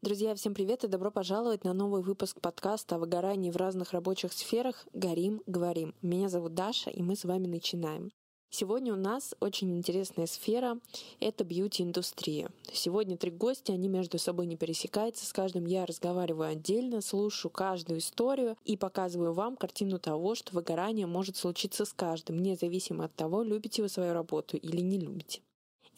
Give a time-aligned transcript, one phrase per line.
[0.00, 4.32] Друзья, всем привет и добро пожаловать на новый выпуск подкаста о выгорании в разных рабочих
[4.32, 5.92] сферах «Горим, говорим».
[6.02, 8.12] Меня зовут Даша, и мы с вами начинаем.
[8.48, 10.78] Сегодня у нас очень интересная сфера—
[11.20, 12.48] это бьюти-индустрия.
[12.72, 17.98] Сегодня три гостя, они между собой не пересекаются, с каждым я разговариваю отдельно, слушаю каждую
[17.98, 23.42] историю и показываю вам картину того, что выгорание может случиться с каждым, независимо от того,
[23.42, 25.40] любите вы свою работу или не любите.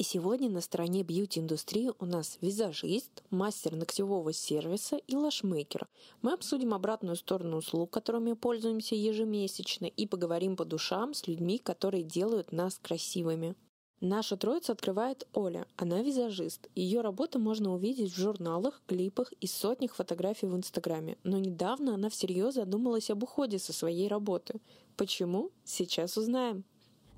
[0.01, 5.87] И сегодня на стороне бьюти-индустрии у нас визажист, мастер ногтевого сервиса и лашмейкер.
[6.22, 12.03] Мы обсудим обратную сторону услуг, которыми пользуемся ежемесячно, и поговорим по душам с людьми, которые
[12.03, 13.57] делают нас красивыми.
[14.00, 15.67] Наша троица открывает Оля.
[15.77, 16.71] Она визажист.
[16.75, 21.19] Ее работу можно увидеть в журналах, клипах и сотнях фотографий в Инстаграме.
[21.25, 24.63] Но недавно она всерьез задумалась об уходе со своей работы.
[24.96, 25.50] Почему?
[25.63, 26.64] Сейчас узнаем.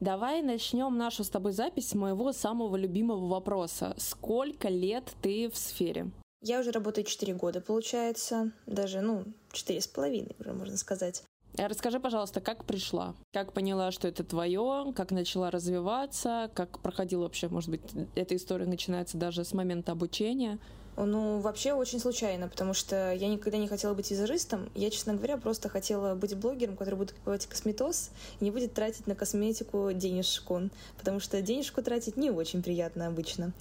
[0.02, 3.94] Давай начнем нашу с тобой запись с моего самого любимого вопроса.
[3.98, 6.10] Сколько лет ты в сфере?
[6.40, 8.50] Я уже работаю 4 года, получается.
[8.66, 11.22] Даже, ну, четыре с половиной уже, можно сказать.
[11.56, 13.14] Э, расскажи, пожалуйста, как пришла?
[13.32, 14.92] Как поняла, что это твое?
[14.96, 16.50] Как начала развиваться?
[16.52, 17.82] Как проходила вообще, может быть,
[18.16, 20.58] эта история начинается даже с момента обучения?
[20.96, 24.68] Ну, вообще очень случайно, потому что я никогда не хотела быть визажистом.
[24.74, 29.06] Я, честно говоря, просто хотела быть блогером, который будет покупать косметоз и не будет тратить
[29.06, 30.68] на косметику денежку,
[30.98, 33.52] потому что денежку тратить не очень приятно обычно.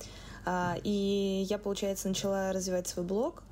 [0.46, 3.44] А, и я, получается, начала развивать свой блог,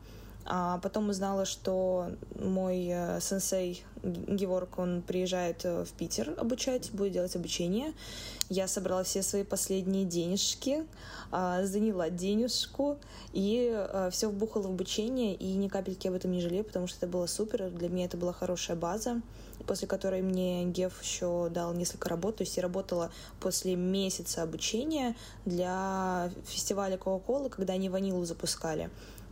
[0.45, 2.09] а потом узнала, что
[2.39, 7.93] мой э, сенсей Геворг, он приезжает э, в Питер обучать, будет делать обучение.
[8.49, 10.85] Я собрала все свои последние денежки,
[11.31, 12.97] а, заняла денежку
[13.31, 16.97] и э, все вбухала в обучение, и ни капельки об этом не жалею, потому что
[16.97, 17.69] это было супер.
[17.69, 19.21] Для меня это была хорошая база,
[19.67, 22.37] после которой мне Гев еще дал несколько работ.
[22.37, 25.15] То есть я работала после месяца обучения
[25.45, 28.89] для фестиваля Кока-Колы, когда они ванилу запускали.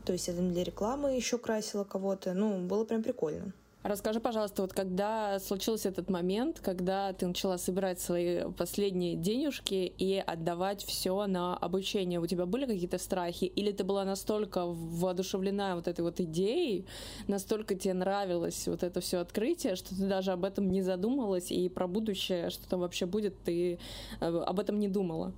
[0.07, 2.33] То есть я там для рекламы еще красила кого-то.
[2.33, 3.51] Ну, было прям прикольно.
[3.83, 10.23] Расскажи, пожалуйста, вот когда случился этот момент, когда ты начала собирать свои последние денежки и
[10.25, 13.43] отдавать все на обучение, у тебя были какие-то страхи?
[13.43, 16.85] Или ты была настолько воодушевлена вот этой вот идеей,
[17.27, 21.67] настолько тебе нравилось вот это все открытие, что ты даже об этом не задумалась, и
[21.67, 23.77] про будущее, что там вообще будет, ты
[24.21, 25.33] э, об этом не думала?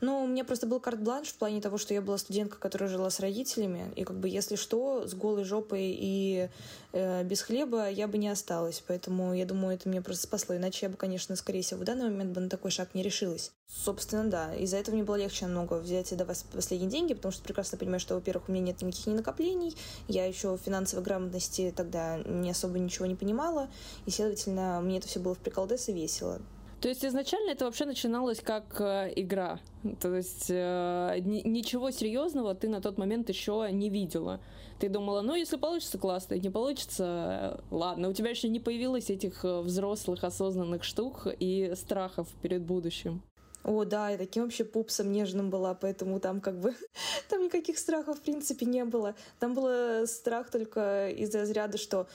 [0.00, 3.10] Ну, у меня просто был карт-бланш в плане того, что я была студентка, которая жила
[3.10, 6.48] с родителями, и как бы если что, с голой жопой и
[6.92, 8.82] э, без хлеба я бы не осталась.
[8.86, 10.56] Поэтому я думаю, это меня просто спасло.
[10.56, 13.50] Иначе я бы, конечно, скорее всего, в данный момент бы на такой шаг не решилась.
[13.66, 14.54] Собственно, да.
[14.54, 18.00] Из-за этого мне было легче намного взять и давать последние деньги, потому что прекрасно понимаю,
[18.00, 19.76] что, во-первых, у меня нет никаких ни накоплений,
[20.06, 23.68] я еще в финансовой грамотности тогда не особо ничего не понимала,
[24.06, 26.40] и, следовательно, мне это все было в приколдес и весело.
[26.80, 29.58] То есть изначально это вообще начиналось как э, игра.
[30.00, 34.40] То есть э, ничего серьезного ты на тот момент еще не видела.
[34.78, 38.08] Ты думала, ну если получится, классно, не получится, э, ладно.
[38.08, 43.22] У тебя еще не появилось этих взрослых осознанных штук и страхов перед будущим.
[43.64, 46.76] О, да, я таким вообще пупсом нежным была, поэтому там как бы
[47.28, 49.16] там никаких страхов в принципе не было.
[49.40, 52.06] Там был страх только из-за разряда, что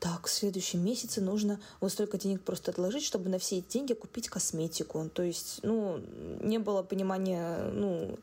[0.00, 3.94] так, в следующем месяце нужно вот столько денег просто отложить, чтобы на все эти деньги
[3.94, 5.08] купить косметику.
[5.12, 6.00] То есть, ну,
[6.40, 8.18] не было понимания, ну,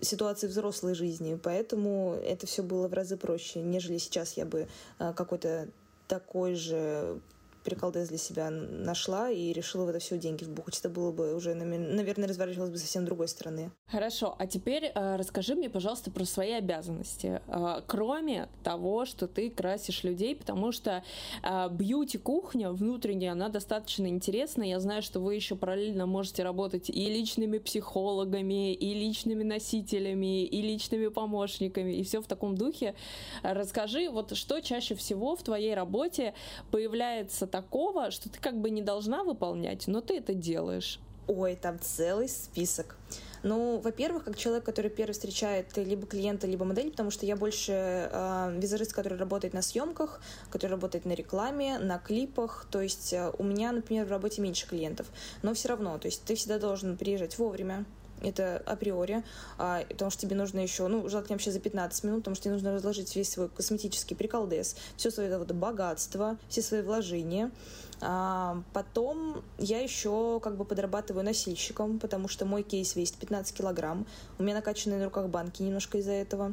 [0.00, 4.68] ситуации взрослой жизни, поэтому это все было в разы проще, нежели сейчас я бы
[4.98, 5.68] э, какой-то
[6.06, 7.20] такой же
[7.68, 10.78] приколдес для себя нашла и решила в это все деньги вбухать.
[10.78, 13.70] Это было бы уже, наверное, разворачивалось бы совсем другой стороны.
[13.86, 17.42] Хорошо, а теперь э, расскажи мне, пожалуйста, про свои обязанности.
[17.46, 21.02] Э, кроме того, что ты красишь людей, потому что
[21.42, 24.68] э, бьюти-кухня внутренняя, она достаточно интересная.
[24.68, 30.62] Я знаю, что вы еще параллельно можете работать и личными психологами, и личными носителями, и
[30.62, 32.94] личными помощниками, и все в таком духе.
[33.42, 36.34] Расскажи, вот что чаще всего в твоей работе
[36.70, 41.00] появляется такого, что ты как бы не должна выполнять, но ты это делаешь?
[41.26, 42.96] Ой, там целый список.
[43.42, 47.72] Ну, во-первых, как человек, который первый встречает либо клиента, либо модель, потому что я больше
[47.72, 50.20] э, визажист, который работает на съемках,
[50.50, 52.66] который работает на рекламе, на клипах.
[52.70, 55.06] То есть э, у меня, например, в работе меньше клиентов.
[55.42, 57.84] Но все равно, то есть ты всегда должен приезжать вовремя,
[58.22, 59.22] это априори,
[59.58, 62.54] а, потому что тебе нужно еще, ну, желательно вообще за 15 минут, потому что тебе
[62.54, 67.50] нужно разложить весь свой косметический приколдес, все свое вот, богатство, все свои вложения.
[68.00, 74.06] А, потом я еще как бы подрабатываю носильщиком, потому что мой кейс весит 15 килограмм,
[74.38, 76.52] у меня накачанные на руках банки немножко из-за этого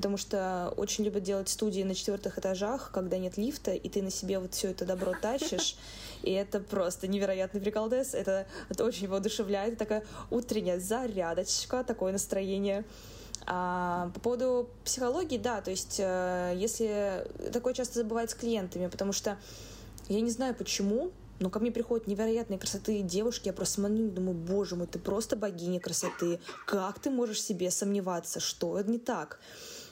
[0.00, 4.10] потому что очень любят делать студии на четвертых этажах, когда нет лифта, и ты на
[4.10, 5.76] себе вот все это добро тащишь,
[6.22, 12.86] и это просто невероятный приколдес, это, это очень воодушевляет, такая утренняя зарядочка, такое настроение.
[13.46, 19.12] А по поводу психологии, да, то есть э, если такое часто забывает с клиентами, потому
[19.12, 19.36] что
[20.08, 21.10] я не знаю почему,
[21.40, 24.98] но ко мне приходят невероятные красоты девушки, я просто смотрю и думаю, боже мой, ты
[24.98, 26.40] просто богиня красоты.
[26.66, 29.40] Как ты можешь себе сомневаться, что это не так?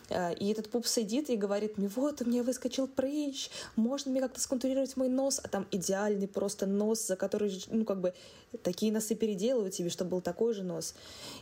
[0.09, 4.21] Э, и этот пуп сидит и говорит мне, вот, у меня выскочил прыщ, можно мне
[4.21, 5.41] как-то сконтурировать мой нос?
[5.43, 8.15] А там идеальный просто нос, за который, ну, как бы,
[8.63, 10.95] такие носы переделывают тебе, чтобы был такой же нос.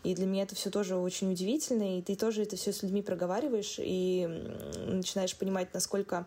[0.03, 3.03] И для меня это все тоже очень удивительно, и ты тоже это все с людьми
[3.03, 4.27] проговариваешь и
[4.87, 6.27] начинаешь понимать, насколько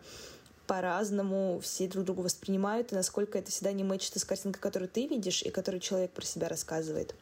[0.66, 5.08] по-разному все друг друга воспринимают, и насколько это всегда не мэчится с картинкой, которую ты
[5.08, 7.14] видишь и которую человек про себя рассказывает.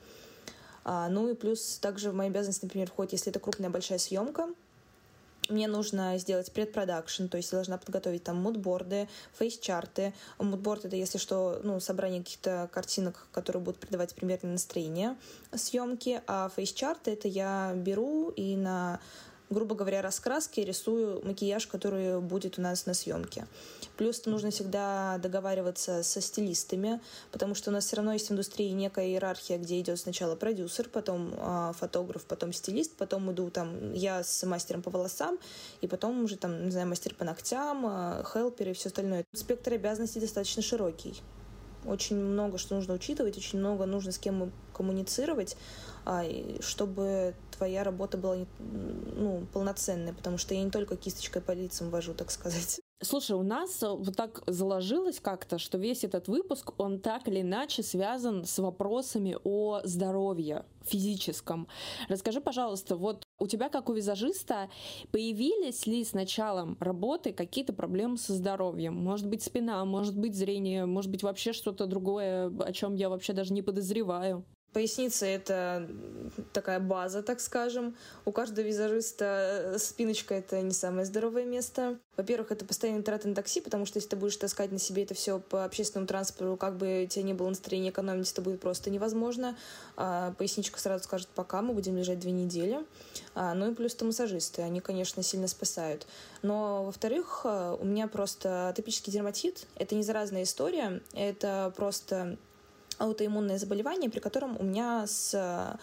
[0.85, 4.49] А, ну и плюс также в мои обязанности, например, входит, если это крупная большая съемка,
[5.49, 9.09] мне нужно сделать предпродакшн, то есть я должна подготовить там мудборды,
[9.39, 10.15] фейс-чарты.
[10.39, 15.17] Мудборд— это, если что, ну, собрание каких-то картинок, которые будут придавать примерное настроение
[15.55, 19.01] съемки, а фейс-чарты— это я беру и на
[19.51, 23.47] грубо говоря, раскраски, рисую макияж, который будет у нас на съемке.
[23.97, 27.01] Плюс нужно всегда договариваться со стилистами,
[27.33, 30.89] потому что у нас все равно есть в индустрии некая иерархия, где идет сначала продюсер,
[30.89, 35.39] потом э, фотограф, потом стилист, потом иду там я с мастером по волосам,
[35.81, 39.25] и потом уже там, не знаю, мастер по ногтям, э, хелпер и все остальное.
[39.33, 41.21] Спектр обязанностей достаточно широкий.
[41.85, 45.57] Очень много что нужно учитывать, очень много нужно с кем коммуницировать,
[46.05, 46.25] а,
[46.61, 52.15] чтобы твоя работа была ну, полноценная, потому что я не только кисточкой по лицам вожу,
[52.15, 52.81] так сказать.
[53.01, 57.43] Слушай, у нас э, вот так заложилось как-то, что весь этот выпуск, он так или
[57.43, 61.69] иначе связан с вопросами о здоровье физическом.
[62.09, 64.69] Расскажи, пожалуйста, вот у тебя, как у визажиста,
[65.13, 68.95] появились ли с началом работы какие-то проблемы со здоровьем?
[68.95, 73.33] Может быть, спина, может быть, зрение, может быть, вообще что-то другое, о чем я вообще
[73.33, 74.45] даже не подозреваю?
[74.73, 75.89] Поясница— это
[76.53, 77.97] такая база, так скажем.
[78.27, 81.99] У каждого визажиста спиночка— это не самое здоровое место.
[82.17, 85.15] Во-первых, это постоянный траты на такси, потому что если ты будешь таскать на себе это
[85.15, 89.57] все по общественному транспорту, как бы тебе не было настроения экономить, это будет просто невозможно.
[89.97, 92.85] А поясничка сразу скажет «пока, мы будем лежать две недели».
[93.35, 96.07] А, ну и плюс то массажисты, они, конечно, сильно спасают.
[96.43, 99.67] Но, во-вторых, у меня просто атопический дерматит.
[99.77, 102.37] Это не заразная история, это просто
[102.99, 105.79] аутоиммунное заболевание, при котором у меня с э,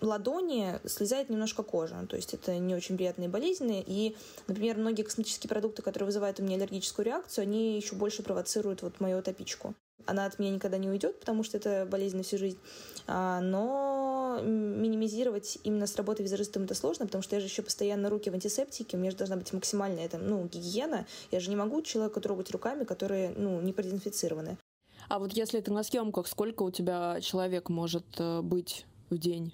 [0.00, 2.06] ладони слезает немножко кожа.
[2.08, 3.82] То есть это не очень приятные болезни.
[3.86, 4.16] И,
[4.46, 9.00] например, многие косметические продукты, которые вызывают у меня аллергическую реакцию, они еще больше провоцируют вот
[9.00, 9.74] мою атопичку.
[10.04, 12.58] Она от меня никогда не уйдет, потому что это болезнь на всю жизнь.
[13.06, 18.10] А, но минимизировать именно с работы визажистом это сложно, потому что я же еще постоянно
[18.10, 21.06] руки в антисептике, у меня же должна быть максимальная это, ну, гигиена.
[21.30, 24.56] Я же не могу человека трогать руками, которые ну, не продезинфицированы.
[25.08, 29.52] А вот если ты на съемках, сколько у тебя человек может э, быть в день?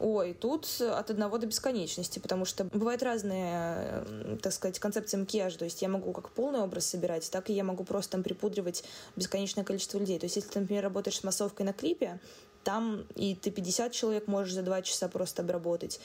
[0.00, 4.04] Ой, тут от одного до бесконечности, потому что бывают разные,
[4.40, 5.58] так сказать, концепции макияжа.
[5.58, 8.84] То есть я могу как полный образ собирать, так и я могу просто там припудривать
[9.16, 10.20] бесконечное количество людей.
[10.20, 12.20] То есть если ты, например, работаешь с массовкой на клипе,
[12.64, 16.00] там и ты 50 человек можешь за 2 часа просто обработать.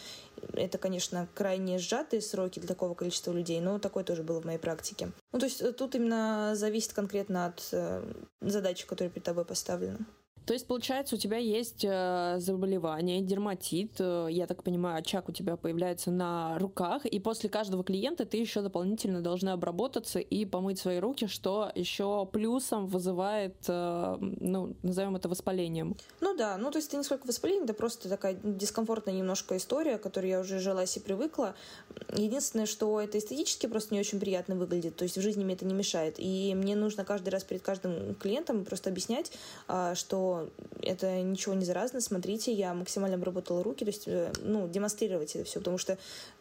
[0.53, 4.59] Это, конечно, крайне сжатые сроки для такого количества людей, но такое тоже было в моей
[4.59, 5.11] практике.
[5.31, 8.03] Ну, то есть э, тут именно зависит конкретно от э,
[8.41, 9.99] задачи, которая перед тобой поставлена.
[10.45, 15.31] То есть, получается, у тебя есть э, заболевание, дерматит, э, я так понимаю, очаг у
[15.31, 20.79] тебя появляется на руках, и после каждого клиента ты еще дополнительно должна обработаться и помыть
[20.79, 25.95] свои руки, что еще плюсом вызывает, э, ну, назовем это воспалением.
[26.19, 29.97] Ну да, ну то есть это не сколько воспаление, это просто такая дискомфортная немножко история,
[29.97, 31.55] которую я уже жилась и привыкла.
[32.15, 35.65] Единственное, что это эстетически просто не очень приятно выглядит, то есть в жизни мне это
[35.65, 36.15] не мешает.
[36.17, 39.31] И мне нужно каждый раз перед каждым клиентом просто объяснять,
[39.67, 39.95] а,
[40.81, 45.45] это ничего не заразно, смотрите, я максимально обработала руки, то есть, э, ну, демонстрировать это
[45.45, 45.97] все, потому что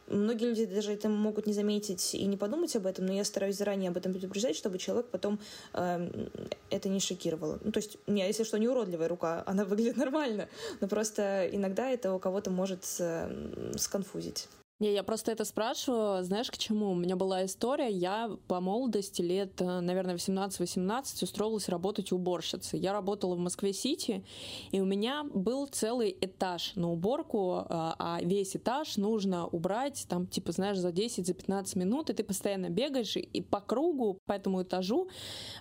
[0.08, 3.56] многие люди даже это могут не заметить и не подумать об этом, но я стараюсь
[3.56, 5.38] заранее об этом предупреждать, чтобы человек потом
[5.74, 6.28] э,
[6.70, 7.58] это не шокировало.
[7.62, 10.48] Ну, то есть, не, если что, не уродливая рука, она выглядит нормально,
[10.80, 14.48] но просто иногда это у кого-то может э, сконфузить.
[14.82, 16.90] Не, я просто это спрашиваю, знаешь, к чему?
[16.90, 22.80] У меня была история, я по молодости лет, э, наверное, 18-18 устроилась работать уборщицей.
[22.80, 24.24] Я работала в Москве-Сити,
[24.72, 30.26] и у меня был целый этаж на уборку, э, а весь этаж нужно убрать, там,
[30.26, 34.64] типа, знаешь, за 10-15 за минут, и ты постоянно бегаешь, и по кругу, по этому
[34.64, 35.08] этажу,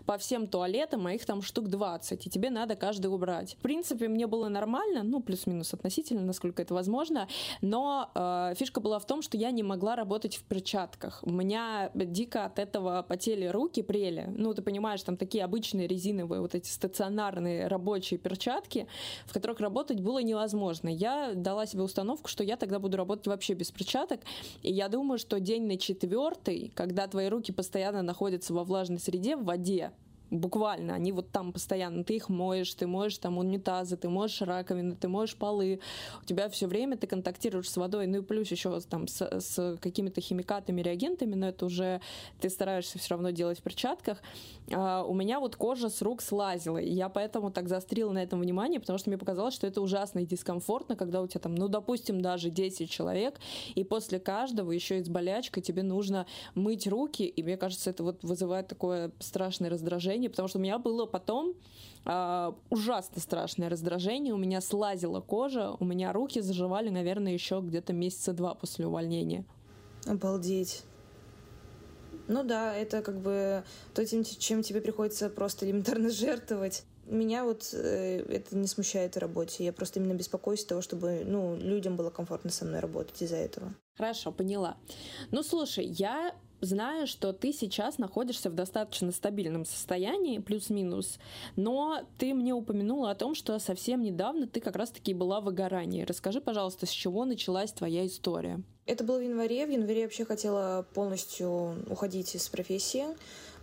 [0.08, 3.54] по всем туалетам, а их там штук 20, и тебе надо каждый убрать.
[3.54, 7.28] В принципе, мне было нормально, ну, плюс-минус относительно, насколько это возможно,
[7.62, 11.20] но э, фишка была в том, что я не могла работать в перчатках.
[11.24, 14.26] У меня дико от этого потели руки, прели.
[14.30, 18.88] Ну, ты понимаешь, там такие обычные резиновые вот эти стационарные рабочие перчатки,
[19.26, 20.88] в которых работать было невозможно.
[20.88, 24.22] Я дала себе установку, что я тогда буду работать вообще без перчаток.
[24.62, 29.36] И я думаю, что день на четвертый, когда твои руки постоянно находятся во влажной среде,
[29.36, 29.92] в воде,
[30.32, 34.96] буквально, они вот там постоянно, ты их моешь, ты моешь там унитазы, ты моешь раковины,
[34.96, 35.82] ты моешь полы,
[36.22, 39.78] у тебя все время ты контактируешь с водой, ну и плюс еще там с, с
[39.82, 42.02] какими-то химикатами, реагентами, но это уже
[42.40, 44.22] ты стараешься все равно делать в перчатках.
[44.74, 48.40] А, у меня вот кожа с рук слазила, и я поэтому так заострила на этом
[48.40, 51.68] внимание, потому что мне показалось, что это ужасно и дискомфортно, когда у тебя там, ну,
[51.68, 53.40] допустим, даже 10 человек,
[53.76, 58.04] и после каждого еще и с болячкой тебе нужно мыть руки, и мне кажется, это
[58.04, 61.54] вот вызывает такое страшное раздражение, раздражение, потому что у меня было потом
[62.06, 67.94] э, ужасно страшное раздражение, у меня слазила кожа, у меня руки заживали, наверное, еще где-то
[67.94, 69.46] месяца два после увольнения.
[70.08, 70.84] Обалдеть.
[72.28, 73.64] Ну да, это как бы
[73.94, 76.84] то, чем тебе приходится просто элементарно жертвовать.
[77.08, 79.66] Меня вот э, это не смущает в работе.
[79.66, 83.74] Я просто именно беспокоюсь того, чтобы ну, людям было комфортно со мной работать из-за этого.
[83.98, 84.78] Хорошо, поняла.
[85.32, 91.20] Ну, слушай, я зная, что ты сейчас находишься в достаточно стабильном состоянии, плюс-минус,
[91.56, 96.04] но ты мне упомянула о том, что совсем недавно ты как раз-таки была в выгорании.
[96.04, 98.62] Расскажи, пожалуйста, с чего началась твоя история?
[98.86, 99.66] Это было в январе.
[99.66, 103.06] В январе я вообще хотела полностью уходить из профессии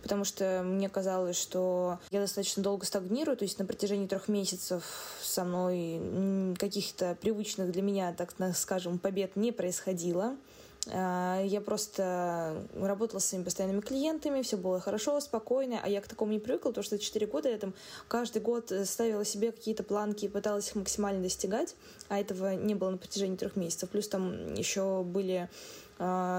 [0.01, 4.83] потому что мне казалось, что я достаточно долго стагнирую, то есть на протяжении трех месяцев
[5.21, 10.35] со мной каких-то привычных для меня, так скажем, побед не происходило.
[10.91, 16.07] А, я просто работала с своими постоянными клиентами, все было хорошо, спокойно, а я к
[16.07, 17.73] такому не привыкла, потому что 4 года я там
[18.07, 21.75] каждый год ставила себе какие-то планки и пыталась их максимально достигать,
[22.07, 23.89] а этого не было на протяжении трех месяцев.
[23.89, 25.49] Плюс там еще были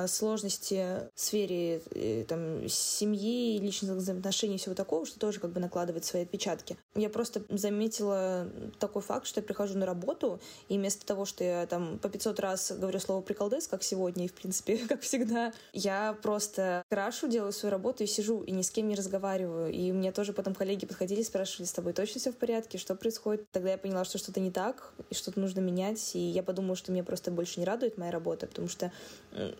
[0.08, 5.60] сложности в сфере э, там, семьи, личных взаимоотношений и всего такого, что тоже как бы
[5.60, 6.78] накладывает свои отпечатки.
[6.94, 8.48] Я просто заметила
[8.78, 12.40] такой факт, что я прихожу на работу, и вместо того, что я там по 500
[12.40, 17.52] раз говорю слово «приколдес», как сегодня, и в принципе, как всегда, я просто крашу, делаю
[17.52, 19.70] свою работу и сижу, и ни с кем не разговариваю.
[19.70, 22.94] И мне тоже потом коллеги подходили и спрашивали, с тобой точно все в порядке, что
[22.94, 23.50] происходит?
[23.50, 26.92] Тогда я поняла, что что-то не так, и что-то нужно менять, и я подумала, что
[26.92, 28.90] меня просто больше не радует моя работа, потому что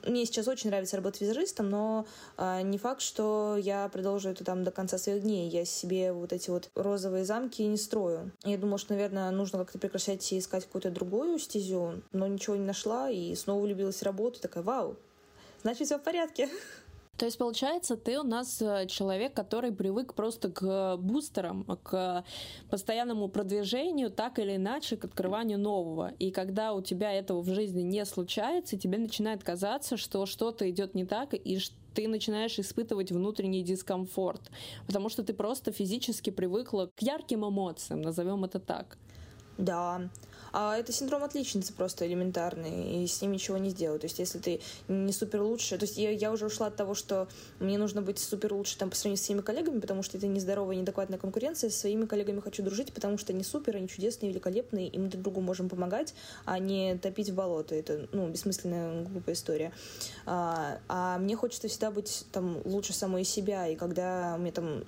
[0.07, 2.07] мне сейчас очень нравится работать визажистом, но
[2.37, 5.49] а, не факт, что я продолжу это там до конца своих дней.
[5.49, 8.33] Я себе вот эти вот розовые замки не строю.
[8.45, 12.65] Я думала, что, наверное, нужно как-то прекращать и искать какую-то другую стезю, но ничего не
[12.65, 14.41] нашла и снова влюбилась в работу.
[14.41, 14.97] Такая, вау,
[15.63, 16.49] значит, все в порядке.
[17.21, 22.25] То есть, получается, ты у нас э, человек, который привык просто к бустерам, к
[22.71, 26.15] постоянному продвижению, так или иначе, к открыванию нового.
[26.19, 30.95] И когда у тебя этого в жизни не случается, тебе начинает казаться, что что-то идет
[30.95, 31.59] не так, и
[31.93, 34.51] ты начинаешь испытывать внутренний дискомфорт,
[34.87, 38.97] потому что ты просто физически привыкла к ярким эмоциям, назовем это так.
[39.59, 40.09] Да,
[40.53, 44.03] а это синдром отличницы просто элементарный, и с ним ничего не сделать.
[44.03, 46.95] То есть, если ты не супер лучше, то есть я, я уже ушла от того,
[46.95, 47.29] что
[47.59, 50.77] мне нужно быть супер лучше там по сравнению с своими коллегами, потому что это нездоровая,
[50.77, 51.71] неадекватная конкуренция.
[51.71, 55.23] Со своими коллегами хочу дружить, потому что они супер, они чудесные, великолепные, и мы друг
[55.23, 56.15] другу можем помогать,
[56.45, 57.75] а не топить в болото.
[57.75, 59.73] Это, ну, бессмысленная, глупая история.
[60.27, 64.85] А, а мне хочется всегда быть там лучше самой себя, и когда меня там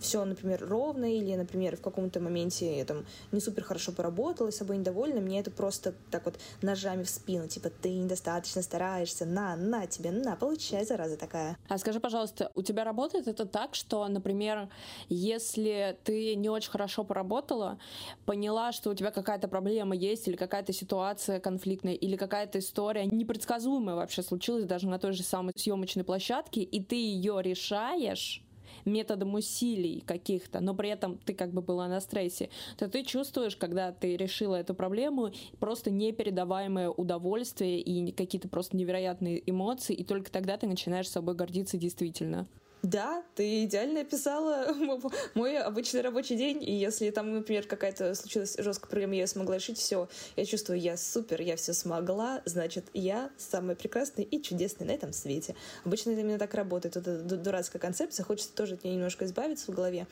[0.00, 4.78] все, например, ровно, или, например, в каком-то моменте я там не супер хорошо поработала, собой
[4.78, 9.86] недовольна, мне это просто так вот ножами в спину, типа, ты недостаточно стараешься, на, на
[9.86, 11.56] тебе, на, получай, зараза такая.
[11.68, 14.68] А скажи, пожалуйста, у тебя работает это так, что, например,
[15.08, 17.78] если ты не очень хорошо поработала,
[18.24, 23.96] поняла, что у тебя какая-то проблема есть, или какая-то ситуация конфликтная, или какая-то история непредсказуемая
[23.96, 28.42] вообще случилась даже на той же самой съемочной площадке, и ты ее решаешь,
[28.84, 33.56] методом усилий каких-то, но при этом ты как бы была на стрессе, то ты чувствуешь,
[33.56, 40.30] когда ты решила эту проблему, просто непередаваемое удовольствие и какие-то просто невероятные эмоции, и только
[40.30, 42.46] тогда ты начинаешь собой гордиться действительно.
[42.82, 44.74] Да, ты идеально описала
[45.34, 49.76] мой обычный рабочий день, и если там, например, какая-то случилась жесткая проблема, я смогла решить
[49.76, 54.92] все, я чувствую, я супер, я все смогла, значит, я самый прекрасный и чудесный на
[54.92, 55.56] этом свете.
[55.84, 59.74] Обычно это именно так работает, это дурацкая концепция, хочется тоже от нее немножко избавиться в
[59.74, 60.06] голове,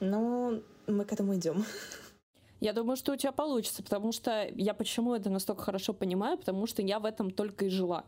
[0.00, 1.64] но мы к этому идем.
[2.60, 6.66] Я думаю, что у тебя получится, потому что я почему это настолько хорошо понимаю, потому
[6.66, 8.04] что я в этом только и жила.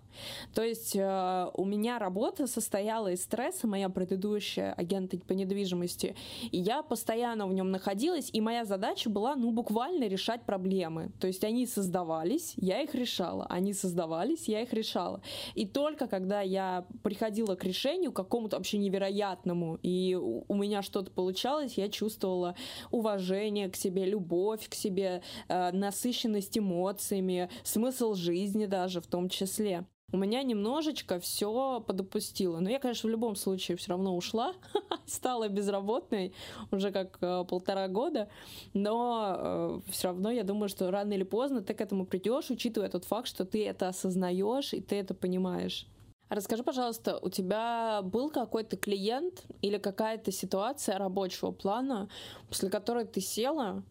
[0.54, 6.14] То есть э, у меня работа состояла из стресса, моя предыдущая агент по недвижимости,
[6.50, 11.12] и я постоянно в нем находилась, и моя задача была, ну, буквально решать проблемы.
[11.18, 15.22] То есть они создавались, я их решала, они создавались, я их решала.
[15.54, 21.74] И только когда я приходила к решению какому-то вообще невероятному, и у меня что-то получалось,
[21.78, 22.54] я чувствовала
[22.90, 29.28] уважение к себе, любовь, любовь к себе, э, насыщенность эмоциями, смысл жизни даже в том
[29.28, 29.84] числе.
[30.12, 32.60] У меня немножечко все подопустило.
[32.60, 34.52] Но я, конечно, в любом случае все равно ушла,
[35.06, 36.34] стала безработной
[36.70, 38.28] уже как э, полтора года,
[38.74, 42.90] но э, все равно я думаю, что рано или поздно ты к этому придешь, учитывая
[42.90, 45.86] тот факт, что ты это осознаешь и ты это понимаешь.
[46.32, 52.08] Расскажи, пожалуйста, у тебя был какой-то клиент или какая-то ситуация рабочего плана,
[52.48, 53.82] после которой ты села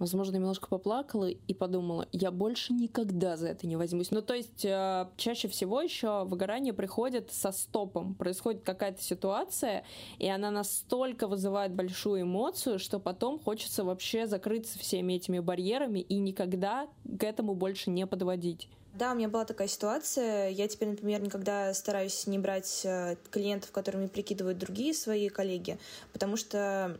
[0.00, 4.10] возможно, немножко поплакала и подумала, я больше никогда за это не возьмусь.
[4.10, 8.14] Ну, то есть, э, чаще всего еще выгорание приходит со стопом.
[8.14, 9.84] Происходит какая-то ситуация,
[10.18, 16.18] и она настолько вызывает большую эмоцию, что потом хочется вообще закрыться всеми этими барьерами и
[16.18, 16.88] никогда
[17.18, 18.68] к этому больше не подводить.
[18.94, 20.48] Да, у меня была такая ситуация.
[20.48, 25.78] Я теперь, например, никогда стараюсь не брать э, клиентов, которыми прикидывают другие свои коллеги,
[26.12, 26.98] потому что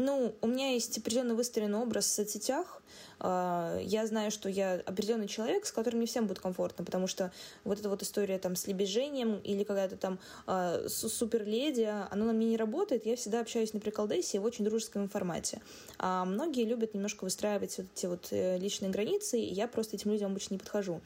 [0.00, 2.82] ну, у меня есть определенно выстроенный образ в соцсетях.
[3.18, 7.30] А, я знаю, что я определенный человек, с которым не всем будет комфортно, потому что
[7.64, 12.48] вот эта вот история там с лебежением или какая-то там э, суперледи, она на мне
[12.48, 13.04] не работает.
[13.04, 15.60] Я всегда общаюсь на приколдесе в очень дружеском формате.
[15.98, 20.10] А многие любят немножко выстраивать вот эти вот э, личные границы, и я просто этим
[20.10, 21.00] людям обычно не подхожу.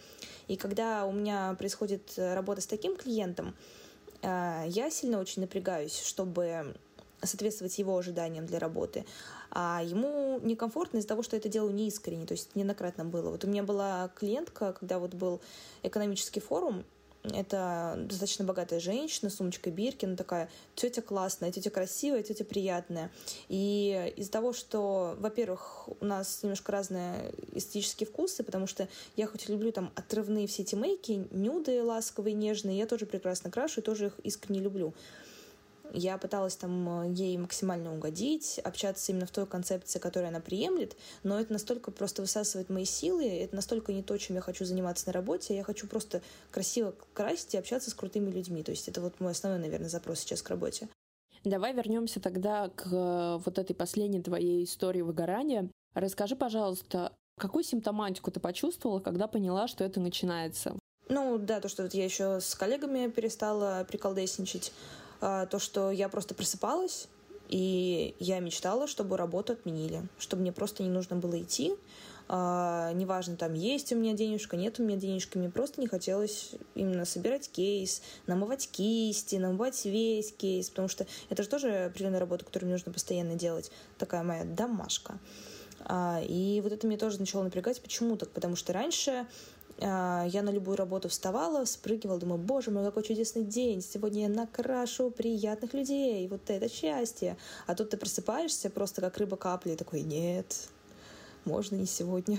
[0.47, 3.57] И когда у меня происходит работа с таким клиентом,
[4.23, 6.75] э, я сильно очень напрягаюсь, чтобы
[7.23, 9.05] соответствовать его ожиданиям для работы.
[9.51, 13.31] А ему некомфортно из-за того, что это делаю неискренне, то есть неоднократно было.
[13.31, 15.41] Вот у меня была клиентка, когда вот был
[15.83, 16.85] экономический форум,
[17.33, 23.11] это достаточно богатая женщина, сумочка Биркин, такая тетя классная, тетя красивая, тетя приятная.
[23.49, 29.49] И из-за того, что, во-первых, у нас немножко разные эстетические вкусы, потому что я хоть
[29.49, 34.07] люблю там отрывные все эти мейки, нюды ласковые, нежные, я тоже прекрасно крашу и тоже
[34.07, 34.93] их искренне люблю.
[35.97, 40.97] Я пыталась там э, ей максимально угодить, общаться именно в той концепции, которую она приемлет,
[41.23, 45.07] но это настолько просто высасывает мои силы, это настолько не то, чем я хочу заниматься
[45.07, 46.21] на работе, я хочу просто
[46.51, 48.65] красиво красить и общаться с крутыми людьми.
[48.65, 50.89] То есть это вот мой основной, наверное, запрос сейчас к работе.
[51.45, 55.71] Давай вернемся тогда к э, вот этой последней твоей истории выгорания.
[55.95, 60.77] Расскажи, пожалуйста, какую симптоматику ты почувствовала, когда поняла, что это начинается?
[61.09, 64.73] Ну да, то, что я еще с коллегами перестала приколдесничать.
[65.27, 67.09] А, то, что я просто просыпалась,
[67.49, 71.73] и я мечтала, чтобы работу отменили, чтобы мне просто не нужно было идти.
[72.29, 76.51] А, неважно, там есть у меня денежка, нет у меня денежка, мне просто не хотелось
[76.75, 82.45] именно собирать кейс, намывать кисти, намывать весь кейс, потому что это же тоже определенная работа,
[82.45, 83.71] которую мне нужно постоянно делать.
[83.97, 85.19] Такая моя домашка.
[85.87, 87.81] А, и вот это меня тоже начало напрягать.
[87.81, 88.29] Почему так?
[88.29, 89.27] Потому что раньше
[89.79, 95.11] я на любую работу вставала, спрыгивала, думаю, боже мой, какой чудесный день, сегодня я накрашу
[95.11, 97.37] приятных людей, вот это счастье.
[97.67, 100.69] А тут ты просыпаешься просто как рыба капли, такой, нет,
[101.45, 102.39] можно не сегодня.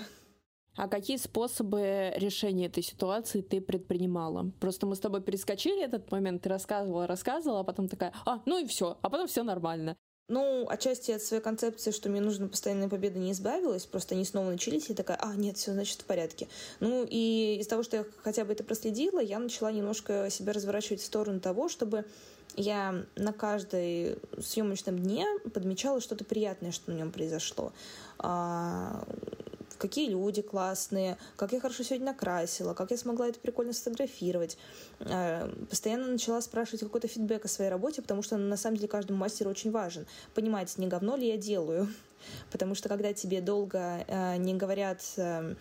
[0.78, 4.52] А какие способы решения этой ситуации ты предпринимала?
[4.60, 8.58] Просто мы с тобой перескочили этот момент, ты рассказывала, рассказывала, а потом такая, а, ну
[8.58, 9.96] и все, а потом все нормально.
[10.28, 13.86] Ну, отчасти от своей концепции, что мне нужно постоянная победа, не избавилась.
[13.86, 16.48] Просто они снова начались, и такая, а, нет, все, значит, в порядке.
[16.80, 21.02] Ну, и из того, что я хотя бы это проследила, я начала немножко себя разворачивать
[21.02, 22.06] в сторону того, чтобы
[22.56, 27.72] я на каждой съемочном дне подмечала что-то приятное, что на нем произошло.
[29.78, 34.58] Какие люди классные, как я хорошо сегодня накрасила, как я смогла это прикольно сфотографировать.
[35.00, 39.20] Э, постоянно начала спрашивать какой-то фидбэк о своей работе, потому что на самом деле каждому
[39.20, 40.06] мастеру очень важен.
[40.34, 41.88] Понимать, не говно ли я делаю.
[42.52, 45.56] Потому что когда тебе долго э, не говорят э,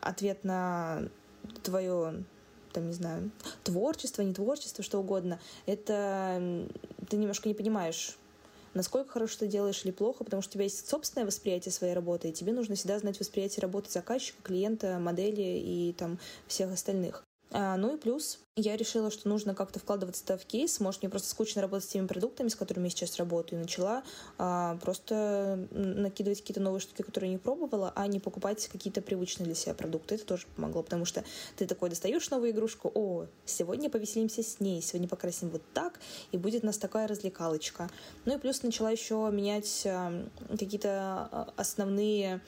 [0.00, 1.02] ответ на
[1.62, 2.24] твое
[2.72, 3.30] там, не знаю,
[3.62, 6.66] творчество, не творчество, что угодно, это
[7.08, 8.18] ты немножко не понимаешь,
[8.74, 12.28] насколько хорошо ты делаешь или плохо, потому что у тебя есть собственное восприятие своей работы,
[12.28, 17.24] и тебе нужно всегда знать восприятие работы заказчика, клиента, модели и там всех остальных.
[17.56, 20.80] А, ну и плюс я решила, что нужно как-то вкладываться в кейс.
[20.80, 23.60] Может, мне просто скучно работать с теми продуктами, с которыми я сейчас работаю.
[23.60, 24.02] И начала
[24.38, 29.54] а, просто накидывать какие-то новые штуки, которые не пробовала, а не покупать какие-то привычные для
[29.54, 30.16] себя продукты.
[30.16, 31.22] Это тоже помогло, потому что
[31.56, 36.00] ты такой достаешь новую игрушку, о, сегодня повеселимся с ней, сегодня покрасим вот так,
[36.32, 37.88] и будет у нас такая развлекалочка.
[38.24, 42.40] Ну и плюс начала еще менять а, какие-то а, основные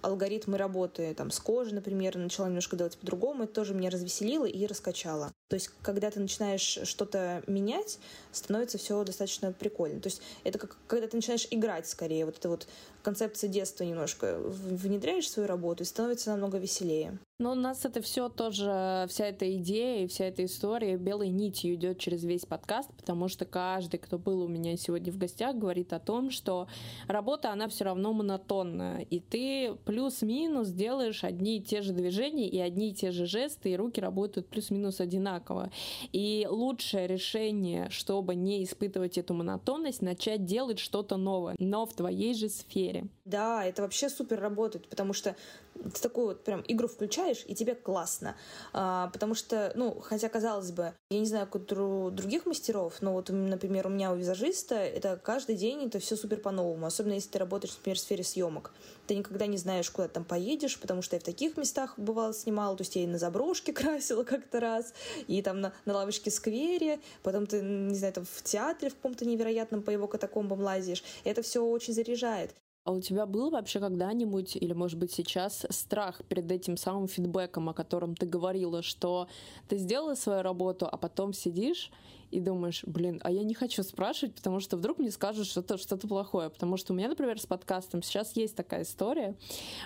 [0.00, 4.66] алгоритмы работы там, с кожей, например, начала немножко делать по-другому, это тоже меня развеселило и
[4.66, 5.32] раскачало.
[5.48, 7.98] То есть, когда ты начинаешь что-то менять,
[8.32, 10.00] становится все достаточно прикольно.
[10.00, 12.66] То есть, это как когда ты начинаешь играть скорее, вот это вот
[13.02, 17.18] концепция детства немножко внедряешь в свою работу и становится намного веселее.
[17.42, 21.74] Но у нас это все тоже, вся эта идея и вся эта история белой нитью
[21.74, 25.92] идет через весь подкаст, потому что каждый, кто был у меня сегодня в гостях, говорит
[25.92, 26.68] о том, что
[27.08, 32.60] работа, она все равно монотонная, и ты плюс-минус делаешь одни и те же движения и
[32.60, 35.72] одни и те же жесты, и руки работают плюс-минус одинаково.
[36.12, 42.34] И лучшее решение, чтобы не испытывать эту монотонность, начать делать что-то новое, но в твоей
[42.34, 43.08] же сфере.
[43.24, 45.34] Да, это вообще супер работает, потому что
[45.82, 48.36] ты такую вот прям игру включаешь, и тебе классно.
[48.72, 53.12] А, потому что, ну, хотя, казалось бы, я не знаю, как у других мастеров, но
[53.12, 56.86] вот, например, у меня у визажиста это каждый день это все супер по-новому.
[56.86, 58.72] Особенно если ты работаешь, например, в сфере съемок.
[59.06, 62.76] Ты никогда не знаешь, куда там поедешь, потому что я в таких местах бывало снимала.
[62.76, 64.94] То есть я и на заброшке красила как-то раз,
[65.26, 69.24] и там на, на лавочке сквере, потом ты, не знаю, там в театре в каком-то
[69.24, 71.02] невероятном по его катакомбам лазишь.
[71.24, 72.54] Это все очень заряжает.
[72.84, 77.68] А у тебя был вообще когда-нибудь, или может быть сейчас, страх перед этим самым фидбэком,
[77.68, 79.28] о котором ты говорила, что
[79.68, 81.92] ты сделала свою работу, а потом сидишь
[82.32, 85.96] и думаешь, блин, а я не хочу спрашивать, потому что вдруг мне скажут что-то что
[85.98, 86.48] плохое.
[86.48, 89.36] Потому что у меня, например, с подкастом сейчас есть такая история.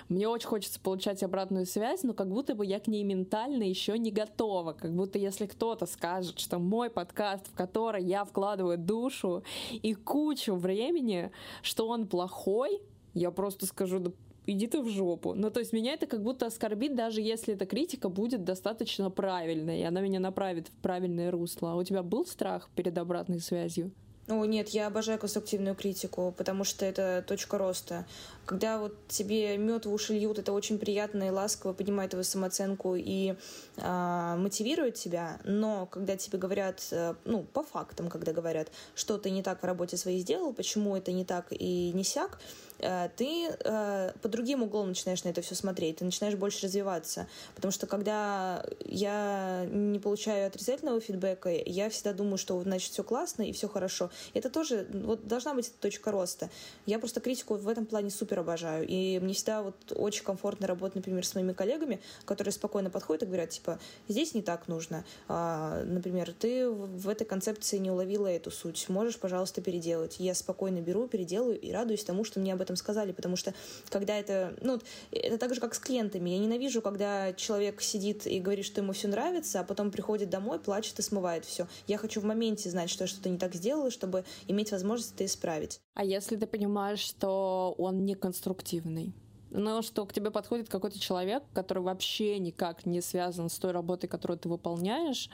[0.07, 3.97] Мне очень хочется получать обратную связь, но как будто бы я к ней ментально еще
[3.99, 4.73] не готова.
[4.73, 10.55] Как будто если кто-то скажет, что мой подкаст, в который я вкладываю душу и кучу
[10.55, 11.31] времени,
[11.61, 12.81] что он плохой,
[13.13, 14.11] я просто скажу, да
[14.47, 15.33] иди ты в жопу.
[15.33, 19.81] Ну, то есть меня это как будто оскорбит, даже если эта критика будет достаточно правильной,
[19.81, 21.73] и она меня направит в правильное русло.
[21.73, 23.91] А у тебя был страх перед обратной связью?
[24.29, 28.05] О, нет, я обожаю конструктивную критику, потому что это точка роста.
[28.45, 32.95] Когда вот тебе мед в уши льют, это очень приятно и ласково поднимает твою самооценку
[32.97, 33.35] и
[33.77, 35.39] э, мотивирует тебя.
[35.45, 39.65] Но когда тебе говорят, э, ну, по фактам, когда говорят, что ты не так в
[39.65, 44.63] работе своей сделал, почему это не так и не сяк, Э, ты э, под другим
[44.63, 47.27] углом начинаешь на это все смотреть, ты начинаешь больше развиваться.
[47.55, 53.43] Потому что когда я не получаю отрицательного фидбэка, я всегда думаю, что значит все классно
[53.43, 54.11] и все хорошо.
[54.33, 56.49] Это тоже вот должна быть точка роста.
[56.85, 58.85] Я просто критику в этом плане супер обожаю.
[58.87, 63.25] И мне всегда вот очень комфортно работать, например, с моими коллегами, которые спокойно подходят и
[63.25, 65.05] говорят, типа, здесь не так нужно.
[65.27, 68.87] А, например, ты в этой концепции не уловила эту суть.
[68.89, 70.17] Можешь, пожалуйста, переделать.
[70.19, 73.53] Я спокойно беру, переделаю и радуюсь тому, что мне об этом сказали, потому что
[73.89, 74.79] когда это, ну,
[75.11, 76.29] это так же, как с клиентами.
[76.31, 80.59] Я ненавижу, когда человек сидит и говорит, что ему все нравится, а потом приходит домой,
[80.59, 81.67] плачет и смывает все.
[81.87, 85.25] Я хочу в моменте знать, что я что-то не так сделала, чтобы иметь возможность это
[85.25, 85.79] исправить.
[85.93, 89.13] А если ты понимаешь, что он не конструктивный?
[89.49, 94.07] Но что к тебе подходит какой-то человек, который вообще никак не связан с той работой,
[94.07, 95.29] которую ты выполняешь,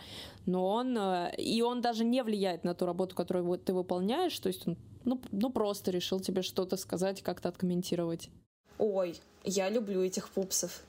[0.46, 4.48] но он э, и он даже не влияет на ту работу, которую ты выполняешь, то
[4.48, 8.30] есть он ну, ну просто решил тебе что-то сказать, как-то откомментировать.
[8.78, 10.82] Ой, я люблю этих пупсов.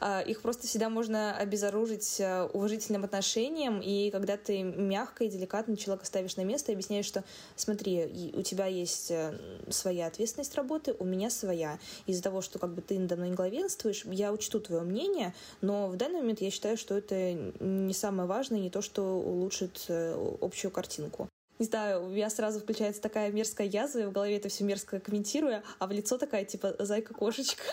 [0.00, 5.76] А, их просто всегда можно обезоружить э, уважительным отношением, и когда ты мягко и деликатно
[5.76, 7.24] человека ставишь на место и объясняешь, что
[7.56, 9.38] смотри, у тебя есть э,
[9.70, 11.78] своя ответственность работы, у меня своя.
[12.06, 15.88] Из-за того, что как бы ты надо мной не главенствуешь, я учту твое мнение, но
[15.88, 20.36] в данный момент я считаю, что это не самое важное, не то, что улучшит э,
[20.40, 21.28] общую картинку
[21.62, 24.98] не знаю, у меня сразу включается такая мерзкая язва, и в голове это все мерзко
[24.98, 27.62] комментирую, а в лицо такая, типа, зайка-кошечка.